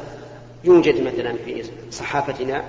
يوجد 0.65 1.01
مثلا 1.01 1.35
في 1.45 1.65
صحافتنا 1.91 2.65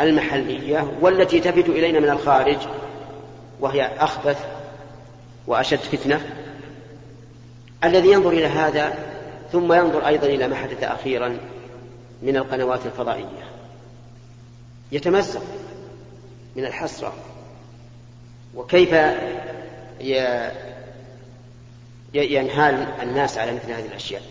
المحلية 0.00 0.92
والتي 1.00 1.40
تفد 1.40 1.68
إلينا 1.68 2.00
من 2.00 2.08
الخارج 2.10 2.58
وهي 3.60 3.90
أخبث 3.98 4.46
وأشد 5.46 5.78
فتنة 5.78 6.20
الذي 7.84 8.12
ينظر 8.12 8.30
إلى 8.30 8.46
هذا 8.46 8.98
ثم 9.52 9.72
ينظر 9.72 10.06
أيضا 10.06 10.26
إلى 10.26 10.48
ما 10.48 10.56
حدث 10.56 10.82
أخيرا 10.84 11.38
من 12.22 12.36
القنوات 12.36 12.86
الفضائية. 12.86 13.48
يتمزق 14.92 15.42
من 16.56 16.64
الحسرة 16.64 17.12
وكيف 18.54 18.94
ينهال 22.14 22.74
الناس 23.02 23.38
على 23.38 23.52
مثل 23.52 23.72
هذه 23.72 23.86
الأشياء. 23.86 24.22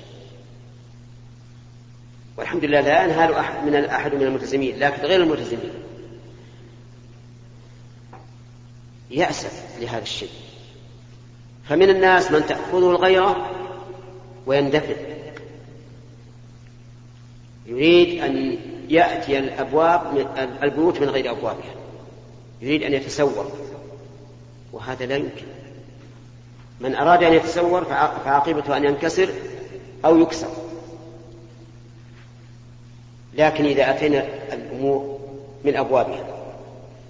والحمد 2.38 2.66
لله 2.66 2.82
لا 2.82 3.04
ينهال 3.04 3.34
أحد 3.34 3.66
من 3.66 3.76
أحد 3.76 4.13
من 4.16 4.24
الملتزمين 4.24 4.80
لكن 4.80 5.02
غير 5.02 5.24
الملتزمين. 5.24 5.74
يأسف 9.12 9.80
لهذا 9.80 10.02
الشيء. 10.02 10.30
فمن 11.70 11.90
الناس 11.90 12.32
من 12.32 12.46
تأخذه 12.46 12.90
الغيرة 12.90 13.50
ويندفع 14.46 14.96
يريد 17.66 18.24
أن 18.24 18.58
يأتي 18.90 19.40
الأبواب 19.40 20.13
من 20.13 20.28
البيوت 20.63 21.02
من 21.02 21.10
غير 21.10 21.32
أبوابها. 21.32 21.76
يريد 22.62 22.84
أن 22.84 22.94
يتسور 22.94 23.52
وهذا 24.74 25.06
لا 25.06 25.16
يمكن. 25.16 25.46
من 26.80 26.96
أراد 26.96 27.24
أن 27.24 27.34
يتسور 27.34 27.86
فعاقبته 28.26 28.78
أن 28.78 28.84
ينكسر 28.84 29.30
أو 30.06 30.18
يكسر. 30.20 30.48
لكن 33.34 33.66
إذا 33.66 33.90
أتينا 33.90 34.26
الأمور 34.54 35.20
من 35.63 35.78
أبوابها 35.78 36.26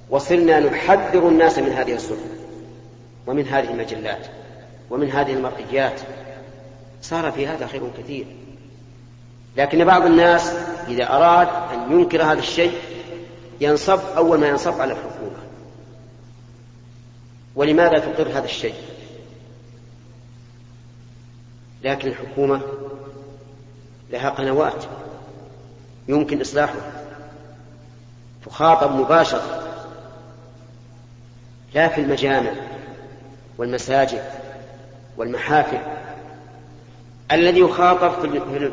وصرنا 0.09 0.59
نحذر 0.59 1.29
الناس 1.29 1.59
من 1.59 1.71
هذه 1.71 1.93
السنة 1.93 2.37
ومن 3.27 3.47
هذه 3.47 3.71
المجلات 3.71 4.27
ومن 4.89 5.11
هذه 5.11 5.33
المرئيات 5.33 6.01
صار 7.01 7.31
في 7.31 7.47
هذا 7.47 7.67
خير 7.67 7.81
كثير. 7.97 8.25
لكن 9.57 9.85
بعض 9.85 10.05
الناس 10.05 10.53
إذا 10.87 11.09
أراد 11.09 11.47
أن 11.73 11.91
ينكر 11.91 12.23
هذا 12.23 12.39
الشيء 12.39 12.73
ينصب 13.61 13.99
أول 14.17 14.39
ما 14.39 14.47
ينصب 14.47 14.81
على 14.81 14.93
الحكومة. 14.93 15.37
ولماذا 17.55 17.99
تقر 17.99 18.29
هذا 18.29 18.45
الشيء؟ 18.45 18.75
لكن 21.83 22.07
الحكومة 22.07 22.61
لها 24.09 24.29
قنوات 24.29 24.85
يمكن 26.07 26.41
إصلاحها. 26.41 26.91
تخاطب 28.45 28.91
مباشرة 28.91 29.63
لا 31.73 31.87
في 31.87 32.01
المجامع 32.01 32.51
والمساجد 33.57 34.23
والمحافل. 35.17 35.79
الذي 37.31 37.59
يخاطب 37.59 38.11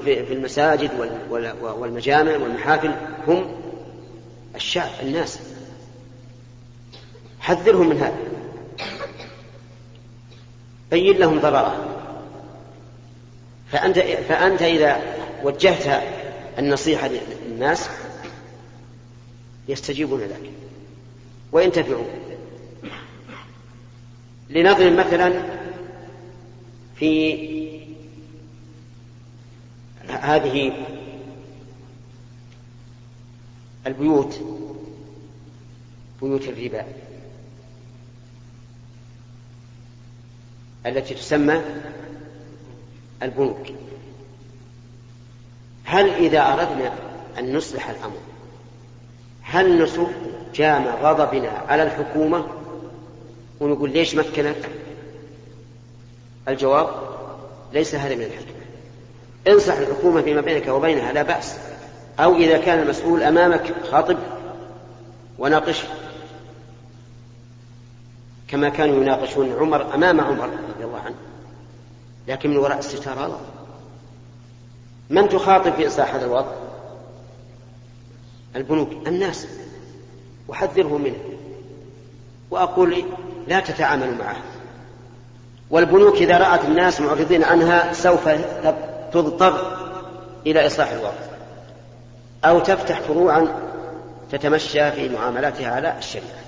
في 0.05 0.33
المساجد 0.33 0.91
والمجامع 1.61 2.33
والمحافل 2.33 2.95
هم 3.29 3.47
الشعب 4.55 4.91
الناس. 5.03 5.39
حذرهم 7.41 7.89
من 7.89 7.97
هذا. 7.97 8.19
بين 10.91 11.17
لهم 11.17 11.41
ضررة. 11.41 11.94
فأنت, 13.75 13.99
فأنت 13.99 14.63
إذا 14.63 15.03
وجهت 15.45 16.03
النصيحة 16.59 17.11
للناس 17.49 17.89
يستجيبون 19.69 20.21
لك. 20.21 20.51
وينتفعون 21.53 22.07
لنضرب 24.51 24.93
مثلا 24.93 25.43
في 26.97 27.39
هذه 30.09 30.73
البيوت 33.87 34.41
بيوت 36.23 36.49
الربا 36.49 36.85
التي 40.87 41.15
تسمى 41.15 41.63
البنوك 43.25 43.67
هل 45.85 46.09
إذا 46.09 46.41
أردنا 46.41 46.93
أن 47.39 47.57
نصلح 47.57 47.91
الأمر 47.91 48.19
هل 49.43 49.83
نصب 49.83 50.07
جام 50.55 50.87
غضبنا 50.87 51.51
على 51.69 51.83
الحكومة 51.83 52.47
ونقول 53.61 53.91
ليش 53.91 54.15
مكنت 54.15 54.57
الجواب 56.49 56.89
ليس 57.73 57.95
هذا 57.95 58.15
من 58.15 58.23
الحكمة. 58.23 58.55
انصح 59.49 59.75
الحكومة 59.75 60.23
فيما 60.23 60.41
بينك 60.41 60.69
وبينها 60.69 61.13
لا 61.13 61.23
بأس. 61.23 61.59
أو 62.21 62.37
إذا 62.37 62.59
كان 62.59 62.83
المسؤول 62.83 63.23
أمامك 63.23 63.75
خاطب 63.91 64.19
وناقشه 65.39 65.89
كما 68.49 68.69
كانوا 68.69 69.03
يناقشون 69.03 69.53
عمر 69.53 69.95
أمام 69.95 70.21
عمر 70.21 70.47
رضي 70.47 70.85
الله 70.85 71.01
عنه. 71.01 71.17
لكن 72.29 72.51
من 72.51 72.57
وراء 72.57 72.79
الستار 72.79 73.19
غلط 73.19 73.41
من 75.11 75.29
تخاطب 75.29 75.75
في 75.75 75.87
إصلاح 75.87 76.15
هذا 76.15 76.27
الوضع؟ 76.27 76.53
البنوك 78.57 78.89
الناس. 79.07 79.47
وحذره 80.49 80.99
منه. 80.99 81.19
وأقول 82.51 83.05
لا 83.49 83.61
تتعاملوا 83.61 84.15
معه. 84.15 84.37
والبنوك 85.71 86.17
إذا 86.17 86.39
رأت 86.39 86.65
الناس 86.65 87.01
معرضين 87.01 87.45
عنها 87.45 87.93
سوف 87.93 88.29
تضطر 89.13 89.79
إلى 90.47 90.67
إصلاح 90.67 90.91
الوضع. 90.91 91.13
أو 92.45 92.61
تفتح 92.61 93.01
فروعا 93.01 93.49
تتمشى 94.33 94.93
في 94.93 95.09
معاملاتها 95.09 95.71
على 95.71 95.99
الشريعة. 95.99 96.45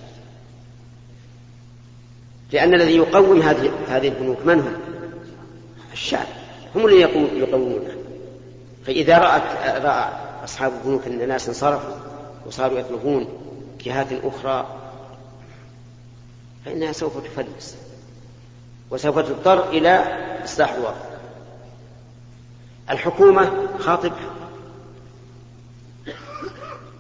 لأن 2.53 2.75
الذي 2.75 2.97
يقوم 2.97 3.43
هذه 3.43 3.71
هذه 3.89 4.09
البنوك 4.09 4.39
من 4.45 4.61
هم؟ 4.61 4.86
الشعب 5.97 6.27
هم 6.75 6.87
اللي 6.87 7.01
يقومونها 7.41 7.95
فإذا 8.87 9.19
رأت 9.19 9.43
رأى 9.85 10.13
أصحاب 10.45 10.73
البنوك 10.73 11.07
أن 11.07 11.21
الناس 11.21 11.49
انصرفوا 11.49 11.95
وصاروا 12.47 12.79
يطلبون 12.79 13.29
جهات 13.85 14.07
أخرى 14.25 14.67
فإنها 16.65 16.93
سوف 16.93 17.25
تفلس 17.25 17.77
وسوف 18.91 19.19
تضطر 19.19 19.69
إلى 19.69 20.05
إصلاح 20.45 20.73
الوضع 20.73 20.95
الحكومة 22.91 23.69
خاطبها 23.79 24.35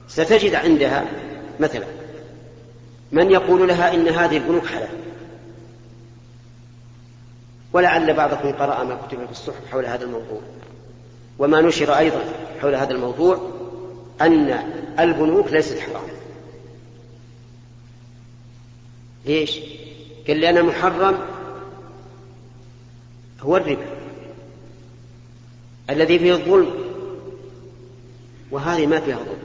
ستجد 0.09 0.55
عندها 0.55 1.05
مثلا 1.61 1.87
من 3.13 3.31
يقول 3.31 3.69
لها 3.69 3.95
إن 3.95 4.09
هذه 4.09 4.37
البنوك 4.37 4.67
حلال؟ 4.67 5.06
ولعل 7.77 8.15
بعضكم 8.15 8.53
قرأ 8.53 8.85
ما 8.85 8.99
كتب 9.07 9.25
في 9.25 9.31
الصحف 9.31 9.71
حول 9.73 9.87
هذا 9.87 10.05
الموضوع. 10.05 10.41
وما 11.39 11.61
نشر 11.61 11.99
أيضا 11.99 12.25
حول 12.61 12.75
هذا 12.75 12.91
الموضوع 12.91 13.51
أن 14.21 14.59
البنوك 14.99 15.53
ليست 15.53 15.79
حرام. 15.79 16.03
ليش؟ 19.25 19.59
قال 20.29 20.41
لأن 20.41 20.57
المحرم 20.57 21.19
هو 23.41 23.57
الربا 23.57 23.87
الذي 25.91 26.19
فيه 26.19 26.33
الظلم 26.33 26.71
وهذه 28.51 28.87
ما 28.87 29.01
فيها 29.01 29.17
ظلم. 29.17 29.43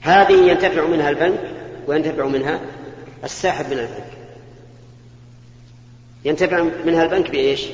هذه 0.00 0.50
ينتفع 0.50 0.86
منها 0.86 1.10
البنك 1.10 1.54
وينتفع 1.86 2.26
منها 2.26 2.60
الساحب 3.24 3.66
من 3.66 3.78
البنك. 3.78 4.19
ينتفع 6.24 6.62
منها 6.84 7.04
البنك 7.04 7.30
بإيش؟ 7.30 7.66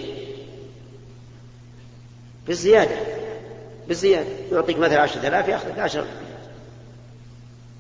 بالزيادة. 2.47 2.97
بالزيادة. 3.89 4.29
يعطيك 4.53 4.79
مثلا 4.79 5.01
عشرة 5.01 5.29
آلاف 5.29 5.49
يأخذ 5.49 5.81
عشرة 5.81 6.07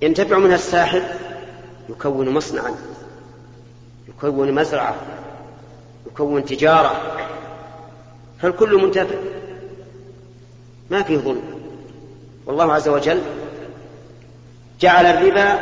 ينتفع 0.02 0.38
منها 0.38 0.54
الساحب 0.54 1.02
يكون 1.88 2.28
مصنعا 2.28 2.74
يكون 4.08 4.52
مزرعة 4.52 4.96
يكون 6.06 6.44
تجارة. 6.44 7.16
فالكل 8.42 8.82
منتفع. 8.82 9.16
ما 10.90 11.02
فيه 11.02 11.16
ظلم. 11.16 11.42
والله 12.46 12.72
عز 12.72 12.88
وجل 12.88 13.20
جعل 14.80 15.06
الربا 15.06 15.58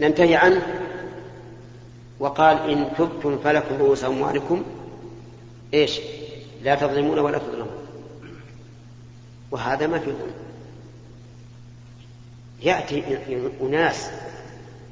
ننتهي 0.00 0.36
عنه 0.36 0.89
وقال 2.20 2.70
إن 2.70 2.90
تبتم 2.98 3.38
فلكم 3.38 3.76
رؤوس 3.78 4.04
أموالكم. 4.04 4.62
إيش؟ 5.74 6.00
لا 6.62 6.74
تظلمون 6.74 7.18
ولا 7.18 7.38
تظلمون. 7.38 7.86
وهذا 9.50 9.86
ما 9.86 9.98
في 9.98 10.06
ظلم. 10.10 10.34
يأتي 12.62 13.18
أناس 13.60 14.10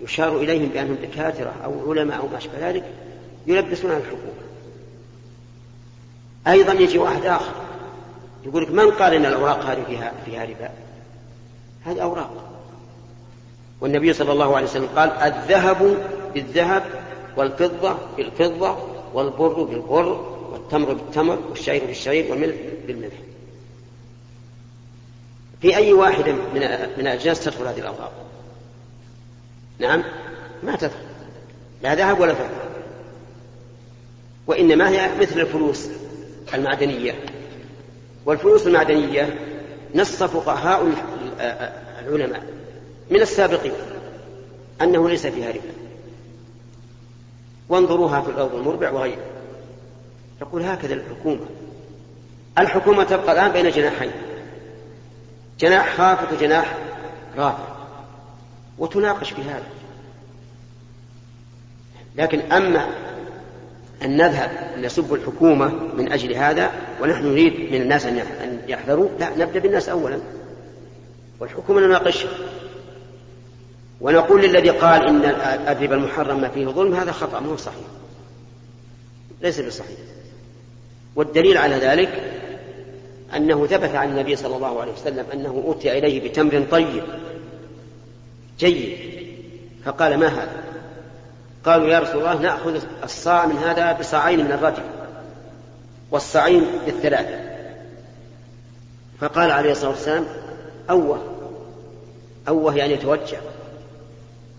يشار 0.00 0.36
إليهم 0.36 0.68
بأنهم 0.68 0.94
دكاترة 0.94 1.54
أو 1.64 1.90
علماء 1.90 2.18
أو 2.18 2.28
ما 2.28 2.38
أشبه 2.38 2.68
ذلك 2.70 2.84
يلبسون 3.46 3.90
على 3.90 4.00
الحكومة 4.00 4.32
أيضا 6.46 6.72
يجي 6.72 6.98
واحد 6.98 7.24
آخر 7.26 7.52
يقول 8.44 8.62
لك 8.62 8.70
من 8.70 8.90
قال 8.90 9.14
إن 9.14 9.26
الأوراق 9.26 9.64
هذه 9.64 9.84
فيها 9.86 10.12
فيها 10.24 10.44
ربا؟ 10.44 10.70
هذه 11.84 12.02
أوراق. 12.02 12.30
والنبي 13.80 14.12
صلى 14.12 14.32
الله 14.32 14.56
عليه 14.56 14.66
وسلم 14.66 14.88
قال 14.96 15.10
الذهب 15.10 15.96
بالذهب 16.34 16.82
والفضة 17.38 17.96
بالفضة 18.16 18.76
والبر 19.14 19.62
بالبر 19.62 20.06
والتمر 20.52 20.92
بالتمر 20.92 21.38
والشعير 21.50 21.84
بالشعير 21.84 22.30
والملح 22.30 22.56
بالملح. 22.86 23.14
في 25.60 25.76
أي 25.76 25.92
واحدة 25.92 26.32
من 26.32 26.60
من 26.98 27.06
الأجناس 27.06 27.44
تدخل 27.44 27.66
هذه 27.66 27.78
الأوراق؟ 27.78 28.12
نعم 29.78 30.04
ما 30.62 30.76
تدخل. 30.76 30.98
لا 31.82 31.94
ذهب 31.94 32.20
ولا 32.20 32.34
فضة. 32.34 32.48
وإنما 34.46 34.90
هي 34.90 35.10
مثل 35.20 35.40
الفلوس 35.40 35.88
المعدنية. 36.54 37.14
والفلوس 38.26 38.66
المعدنية 38.66 39.38
نص 39.94 40.22
فقهاء 40.22 40.92
العلماء 42.00 42.42
من 43.10 43.20
السابقين 43.20 43.72
أنه 44.82 45.08
ليس 45.08 45.26
فيها 45.26 45.48
ربا. 45.48 45.77
وانظروها 47.68 48.20
في 48.20 48.28
الأرض 48.28 48.54
المربع 48.54 48.90
وغيره. 48.90 49.24
يقول 50.40 50.62
هكذا 50.62 50.94
الحكومة. 50.94 51.46
الحكومة 52.58 53.04
تبقى 53.04 53.32
الآن 53.32 53.52
بين 53.52 53.70
جناحين. 53.70 54.10
جناح 55.60 55.96
خافت 55.96 56.32
وجناح 56.32 56.74
رافع. 57.36 57.64
وتناقش 58.78 59.32
في 59.32 59.42
هذا. 59.42 59.66
لكن 62.16 62.52
أما 62.52 62.86
أن 64.02 64.16
نذهب 64.16 64.50
نسب 64.78 65.14
الحكومة 65.14 65.68
من 65.68 66.12
أجل 66.12 66.34
هذا 66.34 66.70
ونحن 67.02 67.26
نريد 67.26 67.72
من 67.72 67.82
الناس 67.82 68.06
أن 68.06 68.60
يحذروا 68.68 69.08
لا 69.18 69.36
نبدأ 69.36 69.60
بالناس 69.60 69.88
أولا. 69.88 70.20
والحكومة 71.40 71.80
نناقشها. 71.80 72.30
ونقول 74.00 74.42
للذي 74.42 74.70
قال 74.70 75.06
إن 75.06 75.24
الربا 75.68 75.94
المحرم 75.94 76.40
ما 76.40 76.48
فيه 76.48 76.66
ظلم 76.66 76.94
هذا 76.94 77.12
خطأ 77.12 77.40
مو 77.40 77.56
صحيح. 77.56 77.86
ليس 79.42 79.60
بصحيح. 79.60 79.98
والدليل 81.16 81.58
على 81.58 81.74
ذلك 81.74 82.22
أنه 83.36 83.66
ثبت 83.66 83.94
عن 83.94 84.08
النبي 84.08 84.36
صلى 84.36 84.56
الله 84.56 84.80
عليه 84.80 84.92
وسلم 84.92 85.26
أنه 85.32 85.62
أوتي 85.66 85.98
إليه 85.98 86.28
بتمر 86.28 86.64
طيب 86.70 87.02
جيد. 88.58 88.98
فقال 89.84 90.18
ما 90.18 90.26
هذا؟ 90.26 90.62
قالوا 91.64 91.88
يا 91.88 91.98
رسول 91.98 92.16
الله 92.16 92.38
نأخذ 92.40 92.80
الصاع 93.04 93.46
من 93.46 93.56
هذا 93.56 93.92
بصاعين 93.92 94.44
من 94.44 94.52
الرجل 94.52 94.82
والصاعين 96.10 96.64
بالثلاثة. 96.86 97.48
فقال 99.20 99.50
عليه 99.50 99.72
الصلاة 99.72 99.90
والسلام 99.90 100.26
أوه. 100.90 101.22
أوه 102.48 102.76
يعني 102.76 102.92
يتوجه 102.92 103.38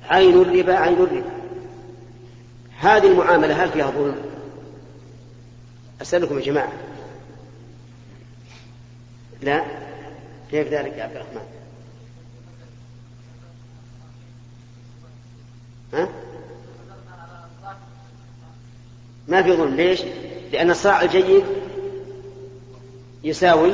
عين 0.10 0.42
الربا 0.42 0.78
عين 0.78 0.94
الربا 0.94 1.32
هذه 2.80 3.08
المعاملة 3.08 3.64
هل 3.64 3.70
فيها 3.70 3.92
ظلم؟ 3.92 4.16
أسألكم 6.02 6.40
يا 6.40 6.46
جماعة 6.46 6.72
لا 9.42 9.64
كيف 10.52 10.68
ذلك 10.68 10.94
يا 10.98 11.04
عبد 11.04 11.16
الرحمن؟ 11.16 11.42
ها؟ 15.94 16.10
ما 19.28 19.44
في 19.44 19.52
ظلم 19.52 19.76
ليش؟ 19.76 20.02
لأن 20.52 20.72
الصاع 20.72 21.02
الجيد 21.02 21.44
يساوي 23.24 23.74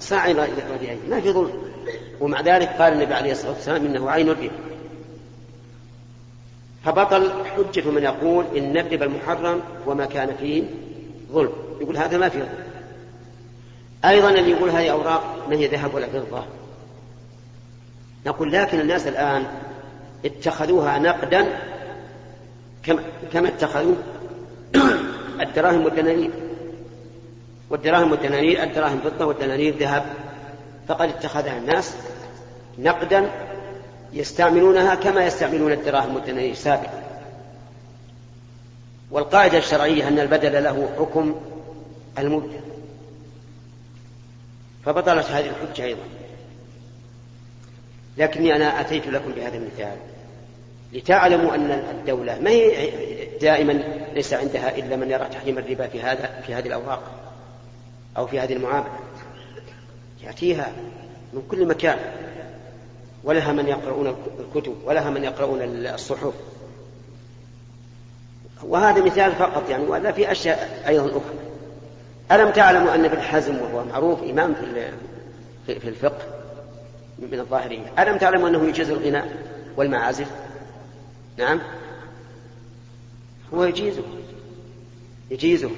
صاع 0.00 0.26
رديئين 0.74 0.98
ما 1.10 1.20
في 1.20 1.32
ظلم 1.32 1.62
ومع 2.20 2.40
ذلك 2.40 2.68
قال 2.68 2.92
النبي 2.92 3.14
عليه 3.14 3.32
الصلاة 3.32 3.52
والسلام 3.52 3.86
إنه 3.86 4.10
عين 4.10 4.28
الربا 4.28 4.75
فبطل 6.86 7.32
حجة 7.56 7.90
من 7.90 8.02
يقول 8.02 8.44
إن 8.56 8.76
الربا 8.76 9.04
المحرم 9.04 9.60
وما 9.86 10.04
كان 10.04 10.36
فيه 10.36 10.62
ظلم. 11.32 11.52
يقول 11.80 11.96
هذا 11.96 12.18
ما 12.18 12.28
فيه 12.28 12.38
ظلم. 12.38 12.66
أيضا 14.04 14.30
اللي 14.30 14.50
يقول 14.50 14.70
هذه 14.70 14.90
أوراق 14.90 15.46
ما 15.50 15.56
هي 15.56 15.66
ذهب 15.66 15.94
ولا 15.94 16.06
فضة. 16.06 16.44
نقول 18.26 18.52
لكن 18.52 18.80
الناس 18.80 19.06
الآن 19.06 19.46
اتخذوها 20.24 20.98
نقدا 20.98 21.46
كما 22.82 23.02
كما 23.32 23.48
اتخذوا 23.48 23.94
الدراهم 25.40 25.84
والدنانير. 25.84 26.30
والدراهم 27.70 28.10
والدنانير 28.10 28.62
الدراهم 28.62 29.00
فضة 29.00 29.26
والدنانير 29.26 29.76
ذهب. 29.76 30.04
فقد 30.88 31.08
اتخذها 31.08 31.58
الناس 31.58 31.96
نقدا 32.78 33.30
يستعملونها 34.12 34.94
كما 34.94 35.26
يستعملون 35.26 35.72
الدراهم 35.72 36.14
والدنانير 36.14 36.54
سابقا 36.54 37.02
والقاعدة 39.10 39.58
الشرعية 39.58 40.08
أن 40.08 40.18
البدل 40.18 40.64
له 40.64 40.88
حكم 40.98 41.34
المبدل. 42.18 42.60
فبطلت 44.84 45.26
هذه 45.26 45.46
الحجة 45.48 45.84
أيضا. 45.84 46.02
لكني 48.18 48.56
أنا 48.56 48.80
أتيت 48.80 49.06
لكم 49.06 49.32
بهذا 49.32 49.56
المثال 49.56 49.96
لتعلموا 50.92 51.54
أن 51.54 51.70
الدولة 51.70 52.40
ما 52.40 52.50
هي 52.50 52.90
دائما 53.40 53.72
ليس 54.14 54.34
عندها 54.34 54.78
إلا 54.78 54.96
من 54.96 55.10
يرى 55.10 55.28
تحريم 55.28 55.58
الربا 55.58 55.86
في 55.86 56.02
هذا 56.02 56.40
في 56.46 56.54
هذه 56.54 56.66
الأوراق 56.66 57.02
أو 58.16 58.26
في 58.26 58.40
هذه 58.40 58.52
المعاملة. 58.52 58.98
يأتيها 60.24 60.72
من 61.32 61.42
كل 61.50 61.66
مكان. 61.66 61.98
ولها 63.26 63.52
من 63.52 63.68
يقرؤون 63.68 64.16
الكتب 64.40 64.74
ولها 64.84 65.10
من 65.10 65.24
يقرؤون 65.24 65.62
الصحف. 65.62 66.32
وهذا 68.62 69.04
مثال 69.04 69.32
فقط 69.32 69.70
يعني 69.70 69.84
ولا 69.84 70.12
في 70.12 70.32
أشياء 70.32 70.84
أيضا 70.88 71.06
أخرى. 71.06 71.36
ألم 72.32 72.50
تعلموا 72.50 72.94
أن 72.94 73.04
ابن 73.04 73.20
حزم 73.20 73.56
وهو 73.56 73.84
معروف 73.84 74.22
إمام 74.22 74.54
في 74.54 74.90
في 75.66 75.88
الفقه 75.88 76.24
من 77.18 77.40
الظاهرية 77.40 77.92
ألم 77.98 78.18
تعلموا 78.18 78.48
أنه 78.48 78.68
يجيز 78.68 78.90
الغناء 78.90 79.36
والمعازف؟ 79.76 80.30
نعم. 81.36 81.60
هو 83.54 83.64
يجيزه. 83.64 84.02
يجيزه. 85.30 85.70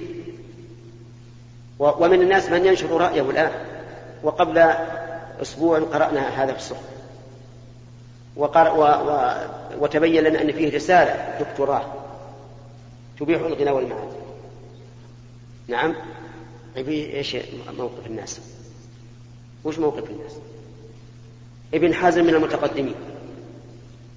ومن 1.78 2.22
الناس 2.22 2.50
من 2.50 2.66
ينشر 2.66 3.00
رأيه 3.00 3.30
الآن. 3.30 3.50
وقبل 4.22 4.58
أسبوع 5.42 5.78
قرأنا 5.78 6.42
هذا 6.42 6.52
في 6.52 6.58
الصحف. 6.58 6.97
وقرأ 8.38 8.70
و... 8.70 8.83
و... 8.83 9.33
وتبين 9.81 10.24
لنا 10.24 10.42
أن 10.42 10.53
فيه 10.53 10.74
رسالة 10.74 11.38
دكتوراه. 11.40 11.94
تبيح 13.20 13.40
الغنى 13.40 13.70
والمعازف 13.70 14.16
نعم. 15.68 15.94
إيش 16.77 17.37
موقف 17.79 18.07
الناس؟ 18.07 18.40
وش 19.64 19.79
موقف 19.79 20.11
الناس؟ 20.11 20.33
ابن 21.74 21.94
حزم 21.94 22.24
من 22.24 22.35
المتقدمين. 22.35 22.94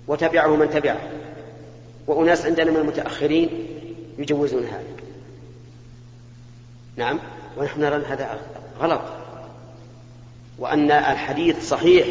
وتبعه 0.08 0.56
من 0.56 0.70
تبعه. 0.70 1.10
وأناس 2.08 2.46
عندنا 2.46 2.72
من 2.72 2.78
المتأخرين 2.78 3.50
يجوزون 4.18 4.64
هذا. 4.64 4.84
نعم. 6.96 7.20
ونحن 7.58 7.82
نرى 7.82 8.06
هذا 8.06 8.40
غلط. 8.80 9.02
وأن 10.60 10.92
الحديث 10.92 11.70
صحيح. 11.70 12.08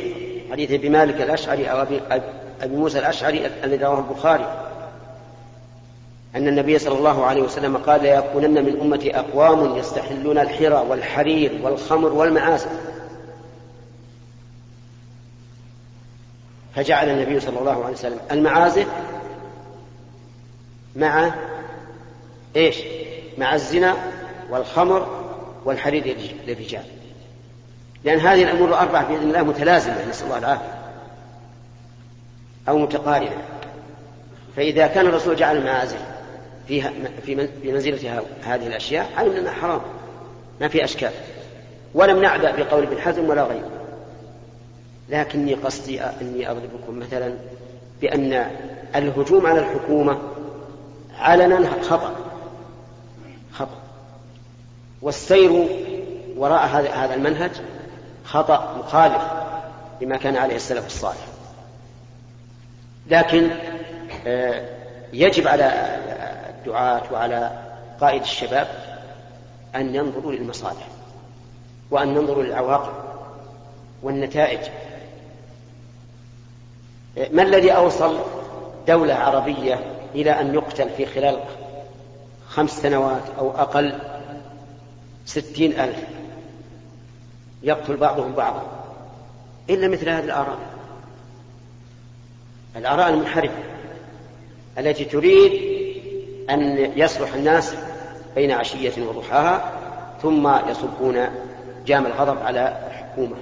حديث 0.53 0.71
ابي 0.71 0.89
مالك 0.89 1.21
الأشعري 1.21 1.71
أو 1.71 1.83
أبي, 1.83 2.01
أبي 2.61 2.77
موسى 2.77 2.99
الأشعري 2.99 3.47
الذي 3.65 3.85
رواه 3.85 3.99
البخاري. 3.99 4.71
أن 6.37 6.49
النبي 6.49 6.79
صلى 6.79 6.99
الله 6.99 7.27
عليه 7.27 7.43
وسلم 7.43 7.77
قال 7.77 8.03
ليكونن 8.03 8.65
من 8.65 8.81
أمتي 8.81 9.19
أقوام 9.19 9.77
يستحلون 9.77 10.39
الحرى 10.39 10.87
والحرير 10.89 11.61
والخمر 11.63 12.13
والمعازف 12.13 12.71
فجعل 16.75 17.09
النبي 17.09 17.41
صلى 17.41 17.59
الله 17.59 17.85
عليه 17.85 17.95
وسلم 17.95 18.19
المعازف 18.31 18.87
مع 20.97 21.35
إيش؟ 22.57 22.77
مع 23.39 23.55
الزنا 23.55 23.97
والخمر 24.51 25.27
والحرير 25.65 26.17
للرجال. 26.47 26.85
لأن 28.05 28.19
هذه 28.19 28.43
الأمور 28.43 28.69
الأربعة 28.69 29.09
بإذن 29.09 29.23
الله 29.23 29.43
متلازمة 29.43 30.09
نسأل 30.09 30.27
الله 30.27 30.39
العافية. 30.39 30.81
أو 32.69 32.79
متقارنة 32.79 33.43
فإذا 34.57 34.87
كان 34.87 35.07
الرسول 35.07 35.37
جعل 35.37 35.57
المعازف 35.57 35.99
فيها 36.69 36.93
في 37.23 37.49
منزلة 37.65 38.23
هذه 38.45 38.67
الأشياء 38.67 39.11
علم 39.17 39.37
أنها 39.37 39.53
حرام 39.53 39.81
ما 40.61 40.69
في 40.69 40.85
أشكال. 40.85 41.11
ولم 41.95 42.23
نعبأ 42.23 42.57
بقول 42.57 42.83
ابن 42.83 43.01
حزم 43.01 43.29
ولا 43.29 43.43
غيره. 43.43 43.71
لكني 45.09 45.55
قصدي 45.55 46.03
أني 46.03 46.51
أضربكم 46.51 46.99
مثلا 46.99 47.35
بأن 48.01 48.51
الهجوم 48.95 49.47
على 49.47 49.61
الحكومة 49.61 50.19
علنا 51.19 51.71
خطأ. 51.83 52.15
خطأ. 53.53 53.79
والسير 55.03 55.67
وراء 56.37 56.67
هذا 56.67 57.15
المنهج 57.15 57.51
خطأ 58.31 58.77
مخالف 58.79 59.23
لما 60.01 60.17
كان 60.17 60.37
عليه 60.37 60.57
السلف 60.57 60.87
الصالح. 60.87 61.27
لكن 63.07 63.51
آه، 64.27 64.69
يجب 65.13 65.49
على 65.49 65.99
الدعاة 66.49 67.03
وعلى 67.13 67.51
قائد 68.01 68.23
الشباب 68.23 68.69
أن 69.75 69.95
ينظروا 69.95 70.33
للمصالح 70.33 70.89
وأن 71.91 72.09
ينظروا 72.09 72.43
للعواقب 72.43 72.93
والنتائج. 74.03 74.61
ما 77.33 77.43
الذي 77.43 77.71
أوصل 77.71 78.19
دولة 78.89 79.15
عربية 79.15 79.81
إلى 80.15 80.41
أن 80.41 80.55
يقتل 80.55 80.91
في 80.91 81.07
خلال 81.07 81.41
خمس 82.49 82.71
سنوات 82.71 83.23
أو 83.39 83.51
أقل؟ 83.51 83.99
ستين 85.27 85.81
ألف. 85.81 86.10
يقتل 87.63 87.97
بعضهم 87.97 88.33
بعضا. 88.33 88.63
إلا 89.71 89.89
مثل 89.89 90.09
هذه 90.09 90.25
الآراء. 90.25 90.59
الآراء 92.77 93.09
المنحرفة 93.09 93.55
التي 94.79 95.05
تريد 95.05 95.53
أن 96.51 96.93
يصلح 96.97 97.35
الناس 97.35 97.75
بين 98.35 98.51
عشية 98.51 99.07
وضحاها 99.07 99.73
ثم 100.23 100.51
يصبون 100.69 101.27
جام 101.87 102.07
الغضب 102.07 102.39
على 102.43 102.87
الحكومة. 102.87 103.37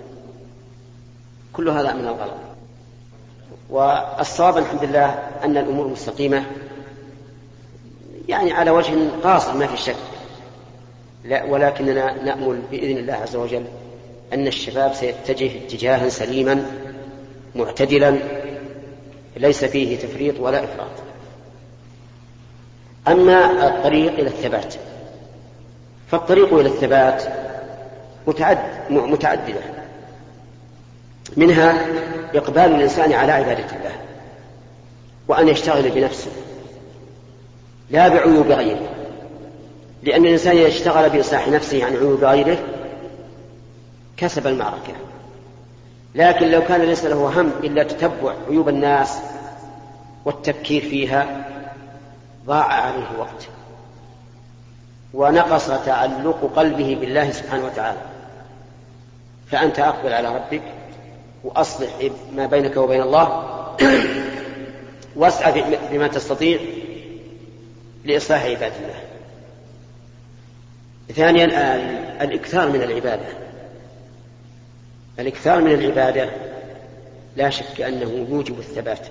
كل 1.52 1.68
هذا 1.68 1.92
من 1.92 2.04
الغلط. 2.04 2.35
والصواب 3.70 4.59
الحمد 4.59 4.85
لله 4.85 5.07
أن 5.44 5.57
الأمور 5.57 5.88
مستقيمة. 5.88 6.44
يعني 8.28 8.52
على 8.52 8.70
وجه 8.70 9.11
قاصر 9.22 9.54
ما 9.54 9.66
في 9.66 9.76
شك. 9.76 9.96
لا 11.24 11.44
ولكننا 11.44 12.22
نأمل 12.22 12.62
بإذن 12.70 12.98
الله 12.98 13.14
عز 13.14 13.37
وجل 13.37 13.64
أن 14.32 14.46
الشباب 14.46 14.94
سيتجه 14.94 15.50
اتجاها 15.64 16.08
سليما 16.08 16.66
معتدلا 17.54 18.18
ليس 19.36 19.64
فيه 19.64 19.98
تفريط 19.98 20.40
ولا 20.40 20.64
إفراط. 20.64 20.90
أما 23.08 23.68
الطريق 23.68 24.12
إلى 24.12 24.28
الثبات 24.28 24.74
فالطريق 26.10 26.54
إلى 26.54 26.68
الثبات 26.68 27.22
متعد 28.26 28.58
متعددة. 28.90 29.60
منها 31.36 31.86
إقبال 32.34 32.74
الإنسان 32.74 33.12
على 33.12 33.32
عبادة 33.32 33.76
الله 33.76 33.92
وأن 35.28 35.48
يشتغل 35.48 35.90
بنفسه 35.90 36.30
لا 37.90 38.08
بعيوب 38.08 38.46
غيره. 38.46 38.88
لأن 40.02 40.24
الإنسان 40.24 40.56
إذا 40.56 40.68
اشتغل 40.68 41.10
بإصلاح 41.10 41.48
نفسه 41.48 41.84
عن 41.84 41.96
عيوب 41.96 42.24
غيره 42.24 42.58
كسب 44.18 44.46
المعركة. 44.46 44.92
لكن 46.14 46.50
لو 46.50 46.62
كان 46.62 46.81
ليس 46.81 47.04
له 47.04 47.40
هم 47.40 47.52
إلا 47.64 47.83
تتبع 47.83 48.35
عيوب 48.48 48.68
الناس 48.68 49.18
والتفكير 50.24 50.83
فيها 50.83 51.46
ضاع 52.46 52.64
عليه 52.64 53.18
وقت. 53.18 53.48
ونقص 55.14 55.66
تعلق 55.66 56.52
قلبه 56.57 56.96
بالله 57.00 57.31
سبحانه 57.31 57.64
وتعالى. 57.64 57.98
فأنت 59.50 59.78
أقبل 59.78 60.12
على 60.12 60.37
ربك 60.37 60.62
وأصلح 61.44 62.11
ما 62.35 62.46
بينك 62.46 62.76
وبين 62.76 63.02
الله. 63.02 63.44
واسعى 65.16 65.64
بما 65.90 66.09
تستطيع 66.09 66.61
لإصلاح 68.04 68.44
عباد 68.44 68.72
الله. 68.83 69.00
ثانيا 71.14 71.44
الإكثار 72.24 72.68
من 72.68 72.83
العبادة. 72.83 73.47
الإكثار 75.18 75.61
من 75.61 75.72
العبادة 75.72 76.31
لا 77.37 77.50
شك 77.50 77.81
أنه 77.81 78.26
يوجب 78.31 78.59
الثبات. 78.59 79.07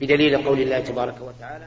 بدليل 0.00 0.44
قول 0.44 0.60
الله 0.60 0.80
تبارك 0.80 1.14
وتعالى 1.20 1.66